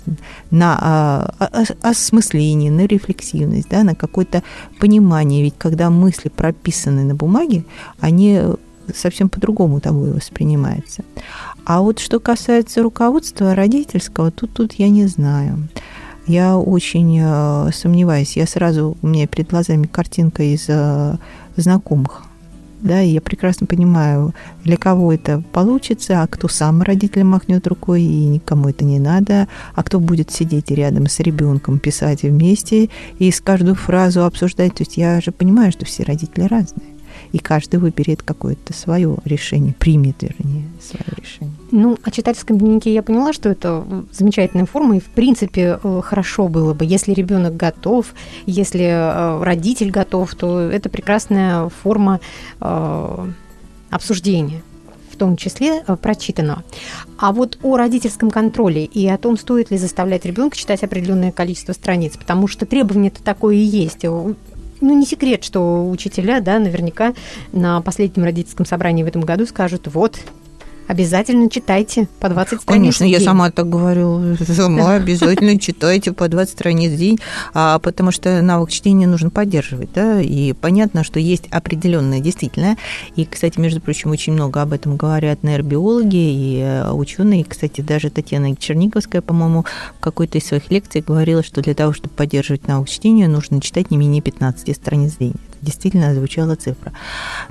на 0.49 0.75
а, 0.81 1.65
осмысление, 1.83 2.71
на 2.71 2.87
рефлексивность, 2.87 3.69
да, 3.69 3.83
на 3.83 3.93
какое-то 3.93 4.41
понимание. 4.79 5.43
Ведь 5.43 5.55
когда 5.59 5.91
мысли 5.91 6.29
прописаны 6.29 7.03
на 7.03 7.13
бумаге, 7.13 7.63
они 7.99 8.39
совсем 8.93 9.29
по-другому 9.29 9.79
тобой 9.79 10.13
воспринимается. 10.13 11.03
А 11.65 11.81
вот 11.81 11.99
что 11.99 12.19
касается 12.19 12.83
руководства 12.83 13.55
родительского, 13.55 14.31
тут, 14.31 14.53
тут 14.53 14.73
я 14.73 14.89
не 14.89 15.07
знаю. 15.07 15.69
Я 16.27 16.57
очень 16.57 17.19
э, 17.21 17.71
сомневаюсь. 17.73 18.37
Я 18.37 18.47
сразу, 18.47 18.97
у 19.01 19.07
меня 19.07 19.27
перед 19.27 19.49
глазами 19.49 19.87
картинка 19.87 20.43
из 20.43 20.65
э, 20.67 21.17
знакомых. 21.57 22.23
Да, 22.81 23.01
и 23.01 23.11
я 23.11 23.21
прекрасно 23.21 23.65
понимаю, 23.65 24.33
для 24.65 24.75
кого 24.75 25.13
это 25.13 25.41
получится, 25.53 26.21
а 26.21 26.27
кто 26.27 26.49
сам 26.49 26.81
родителям 26.81 27.29
махнет 27.29 27.65
рукой, 27.65 28.01
и 28.01 28.25
никому 28.25 28.67
это 28.67 28.83
не 28.83 28.99
надо, 28.99 29.47
а 29.73 29.83
кто 29.83 30.01
будет 30.01 30.31
сидеть 30.31 30.69
рядом 30.69 31.07
с 31.07 31.21
ребенком, 31.21 31.79
писать 31.79 32.23
вместе 32.23 32.89
и 33.19 33.31
с 33.31 33.39
каждую 33.39 33.75
фразу 33.75 34.25
обсуждать. 34.25 34.75
То 34.75 34.81
есть 34.81 34.97
я 34.97 35.21
же 35.21 35.31
понимаю, 35.31 35.71
что 35.71 35.85
все 35.85 36.03
родители 36.03 36.43
разные 36.43 36.93
и 37.33 37.39
каждый 37.39 37.77
выберет 37.77 38.21
какое-то 38.21 38.73
свое 38.73 39.17
решение, 39.25 39.73
примет, 39.73 40.21
вернее, 40.21 40.65
свое 40.79 41.05
решение. 41.17 41.55
Ну, 41.71 41.97
о 42.03 42.11
читательском 42.11 42.59
дневнике 42.59 42.93
я 42.93 43.01
поняла, 43.01 43.33
что 43.33 43.49
это 43.49 43.83
замечательная 44.11 44.67
форма, 44.67 44.97
и 44.97 44.99
в 44.99 45.09
принципе 45.09 45.79
э, 45.83 46.01
хорошо 46.03 46.47
было 46.47 46.75
бы, 46.75 46.85
если 46.85 47.11
ребенок 47.11 47.57
готов, 47.57 48.13
если 48.45 48.85
э, 48.85 49.43
родитель 49.43 49.89
готов, 49.89 50.33
то 50.35 50.59
это 50.59 50.89
прекрасная 50.89 51.69
форма 51.69 52.19
э, 52.61 53.27
обсуждения 53.89 54.61
в 55.11 55.15
том 55.15 55.37
числе 55.37 55.83
прочитанного. 56.01 56.63
А 57.19 57.31
вот 57.31 57.59
о 57.61 57.77
родительском 57.77 58.31
контроле 58.31 58.83
и 58.83 59.07
о 59.07 59.19
том, 59.19 59.37
стоит 59.37 59.69
ли 59.69 59.77
заставлять 59.77 60.25
ребенка 60.25 60.57
читать 60.57 60.83
определенное 60.83 61.31
количество 61.31 61.73
страниц, 61.73 62.17
потому 62.17 62.47
что 62.47 62.65
требование-то 62.65 63.21
такое 63.21 63.55
и 63.55 63.59
есть 63.59 64.05
ну, 64.83 64.93
не 64.93 65.05
секрет, 65.05 65.43
что 65.43 65.89
учителя, 65.89 66.41
да, 66.41 66.59
наверняка 66.59 67.13
на 67.53 67.79
последнем 67.81 68.25
родительском 68.25 68.65
собрании 68.65 69.03
в 69.03 69.07
этом 69.07 69.21
году 69.21 69.45
скажут, 69.45 69.87
вот, 69.87 70.19
Обязательно 70.87 71.49
читайте 71.49 72.07
по 72.19 72.29
20 72.29 72.61
страниц 72.61 72.65
Конечно, 72.65 73.03
я 73.05 73.19
сама 73.19 73.51
так 73.51 73.69
говорю. 73.69 74.35
Сама 74.47 74.95
обязательно 74.95 75.59
читайте 75.59 76.11
по 76.11 76.27
20 76.27 76.53
страниц 76.53 76.91
в 76.91 76.97
день, 76.97 77.19
а, 77.53 77.79
потому 77.79 78.11
что 78.11 78.41
навык 78.41 78.69
чтения 78.69 79.07
нужно 79.07 79.29
поддерживать. 79.29 79.93
Да? 79.93 80.19
И 80.21 80.53
понятно, 80.53 81.03
что 81.03 81.19
есть 81.19 81.47
определенное 81.51 82.19
действительно. 82.19 82.77
И, 83.15 83.25
кстати, 83.25 83.59
между 83.59 83.81
прочим, 83.81 84.11
очень 84.11 84.33
много 84.33 84.61
об 84.61 84.73
этом 84.73 84.97
говорят 84.97 85.43
нейробиологи 85.43 86.15
и 86.15 86.59
э, 86.59 86.91
ученые. 86.91 87.45
Кстати, 87.45 87.81
даже 87.81 88.09
Татьяна 88.09 88.55
Черниковская, 88.55 89.21
по-моему, 89.21 89.65
в 89.97 89.99
какой-то 89.99 90.37
из 90.37 90.45
своих 90.45 90.69
лекций 90.69 91.01
говорила, 91.01 91.43
что 91.43 91.61
для 91.61 91.73
того, 91.73 91.93
чтобы 91.93 92.13
поддерживать 92.13 92.67
навык 92.67 92.89
чтения, 92.89 93.27
нужно 93.27 93.61
читать 93.61 93.91
не 93.91 93.97
менее 93.97 94.21
15 94.21 94.75
страниц 94.75 95.13
в 95.13 95.19
день 95.19 95.35
действительно 95.63 96.13
звучала 96.13 96.55
цифра. 96.55 96.93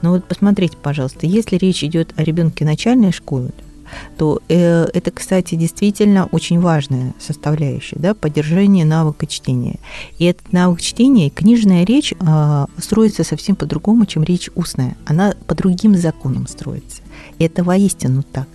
Но 0.02 0.10
вот 0.10 0.24
посмотрите, 0.24 0.76
пожалуйста, 0.76 1.26
если 1.26 1.56
речь 1.56 1.82
идет 1.82 2.12
о 2.16 2.22
ребенке 2.22 2.64
начальной 2.64 3.12
школы, 3.12 3.50
то 4.16 4.40
э, 4.48 4.84
это, 4.92 5.10
кстати, 5.10 5.54
действительно 5.54 6.26
очень 6.26 6.60
важная 6.60 7.14
составляющая, 7.18 7.98
да, 7.98 8.14
поддержание 8.14 8.84
навыка 8.84 9.26
чтения. 9.26 9.78
И 10.18 10.24
этот 10.24 10.52
навык 10.52 10.80
чтения, 10.80 11.30
книжная 11.30 11.84
речь 11.84 12.12
э, 12.18 12.66
строится 12.78 13.24
совсем 13.24 13.56
по-другому, 13.56 14.06
чем 14.06 14.22
речь 14.22 14.50
устная. 14.54 14.96
Она 15.04 15.34
по 15.46 15.54
другим 15.54 15.96
законам 15.96 16.46
строится. 16.46 17.02
Это 17.38 17.64
воистину 17.64 18.22
так. 18.22 18.48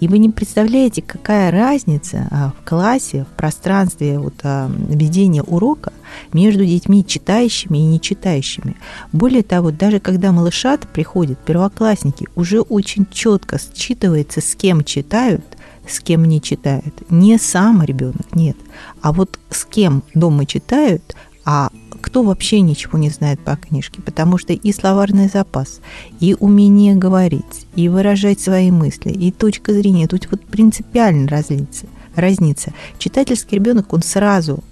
И 0.00 0.08
вы 0.08 0.18
не 0.18 0.28
представляете, 0.28 1.02
какая 1.02 1.50
разница 1.50 2.28
а, 2.30 2.52
в 2.58 2.68
классе, 2.68 3.24
в 3.30 3.36
пространстве 3.36 4.18
вот, 4.18 4.34
а, 4.42 4.70
ведения 4.88 5.42
урока 5.42 5.92
между 6.32 6.64
детьми 6.64 7.04
читающими 7.06 7.78
и 7.78 7.84
не 7.84 8.00
читающими. 8.00 8.76
Более 9.12 9.42
того, 9.42 9.70
даже 9.70 10.00
когда 10.00 10.32
малышат 10.32 10.88
приходят, 10.88 11.38
первоклассники, 11.38 12.28
уже 12.34 12.60
очень 12.60 13.06
четко 13.10 13.56
считывается, 13.56 14.40
с 14.40 14.54
кем 14.54 14.84
читают, 14.84 15.44
с 15.88 16.00
кем 16.00 16.24
не 16.24 16.40
читают. 16.40 17.10
Не 17.10 17.38
сам 17.38 17.82
ребенок, 17.82 18.34
нет. 18.34 18.56
А 19.00 19.12
вот 19.12 19.38
с 19.50 19.64
кем 19.64 20.02
дома 20.14 20.46
читают, 20.46 21.14
а 21.44 21.70
кто 22.02 22.22
вообще 22.22 22.60
ничего 22.60 22.98
не 22.98 23.08
знает 23.08 23.40
по 23.40 23.56
книжке, 23.56 24.02
потому 24.02 24.36
что 24.36 24.52
и 24.52 24.72
словарный 24.72 25.28
запас, 25.28 25.80
и 26.20 26.36
умение 26.38 26.94
говорить, 26.94 27.66
и 27.74 27.88
выражать 27.88 28.40
свои 28.40 28.70
мысли, 28.70 29.10
и 29.10 29.30
точка 29.30 29.72
зрения, 29.72 30.08
тут 30.08 30.28
вот 30.30 30.44
принципиально 30.44 31.28
разница. 31.28 31.86
разница. 32.14 32.74
Читательский 32.98 33.56
ребенок, 33.56 33.92
он 33.92 34.02
сразу 34.02 34.62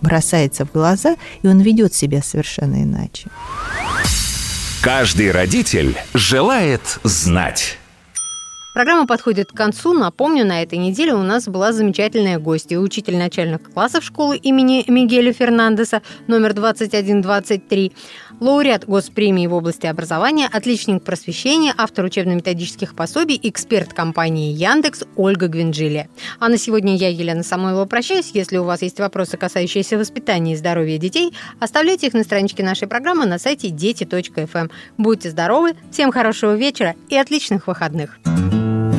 бросается 0.00 0.64
в 0.64 0.72
глаза, 0.72 1.16
и 1.42 1.48
он 1.48 1.60
ведет 1.60 1.92
себя 1.92 2.22
совершенно 2.22 2.82
иначе. 2.82 3.28
Каждый 4.80 5.32
родитель 5.32 5.96
желает 6.14 7.00
знать. 7.02 7.78
Программа 8.76 9.06
подходит 9.06 9.52
к 9.52 9.56
концу. 9.56 9.94
Напомню, 9.94 10.44
на 10.44 10.62
этой 10.62 10.76
неделе 10.76 11.14
у 11.14 11.22
нас 11.22 11.48
была 11.48 11.72
замечательная 11.72 12.38
гостья, 12.38 12.78
учитель 12.78 13.16
начальных 13.16 13.72
классов 13.72 14.04
школы 14.04 14.36
имени 14.36 14.84
Мигеля 14.86 15.32
Фернандеса, 15.32 16.02
номер 16.26 16.52
2123, 16.52 17.92
лауреат 18.38 18.84
госпремии 18.84 19.46
в 19.46 19.54
области 19.54 19.86
образования, 19.86 20.46
отличник 20.52 21.02
просвещения, 21.02 21.72
автор 21.74 22.04
учебно-методических 22.04 22.94
пособий, 22.94 23.40
эксперт 23.44 23.94
компании 23.94 24.52
Яндекс 24.52 25.04
Ольга 25.16 25.48
Гвинжилия. 25.48 26.10
А 26.38 26.50
на 26.50 26.58
сегодня 26.58 26.96
я, 26.96 27.08
Елена 27.08 27.44
Самойлова, 27.44 27.86
прощаюсь. 27.86 28.32
Если 28.34 28.58
у 28.58 28.64
вас 28.64 28.82
есть 28.82 29.00
вопросы, 29.00 29.38
касающиеся 29.38 29.96
воспитания 29.96 30.52
и 30.52 30.56
здоровья 30.56 30.98
детей, 30.98 31.32
оставляйте 31.60 32.08
их 32.08 32.12
на 32.12 32.24
страничке 32.24 32.62
нашей 32.62 32.88
программы 32.88 33.24
на 33.24 33.38
сайте 33.38 33.70
дети.фм. 33.70 34.70
Будьте 34.98 35.30
здоровы, 35.30 35.76
всем 35.90 36.12
хорошего 36.12 36.54
вечера 36.54 36.94
и 37.08 37.16
отличных 37.16 37.68
выходных. 37.68 38.18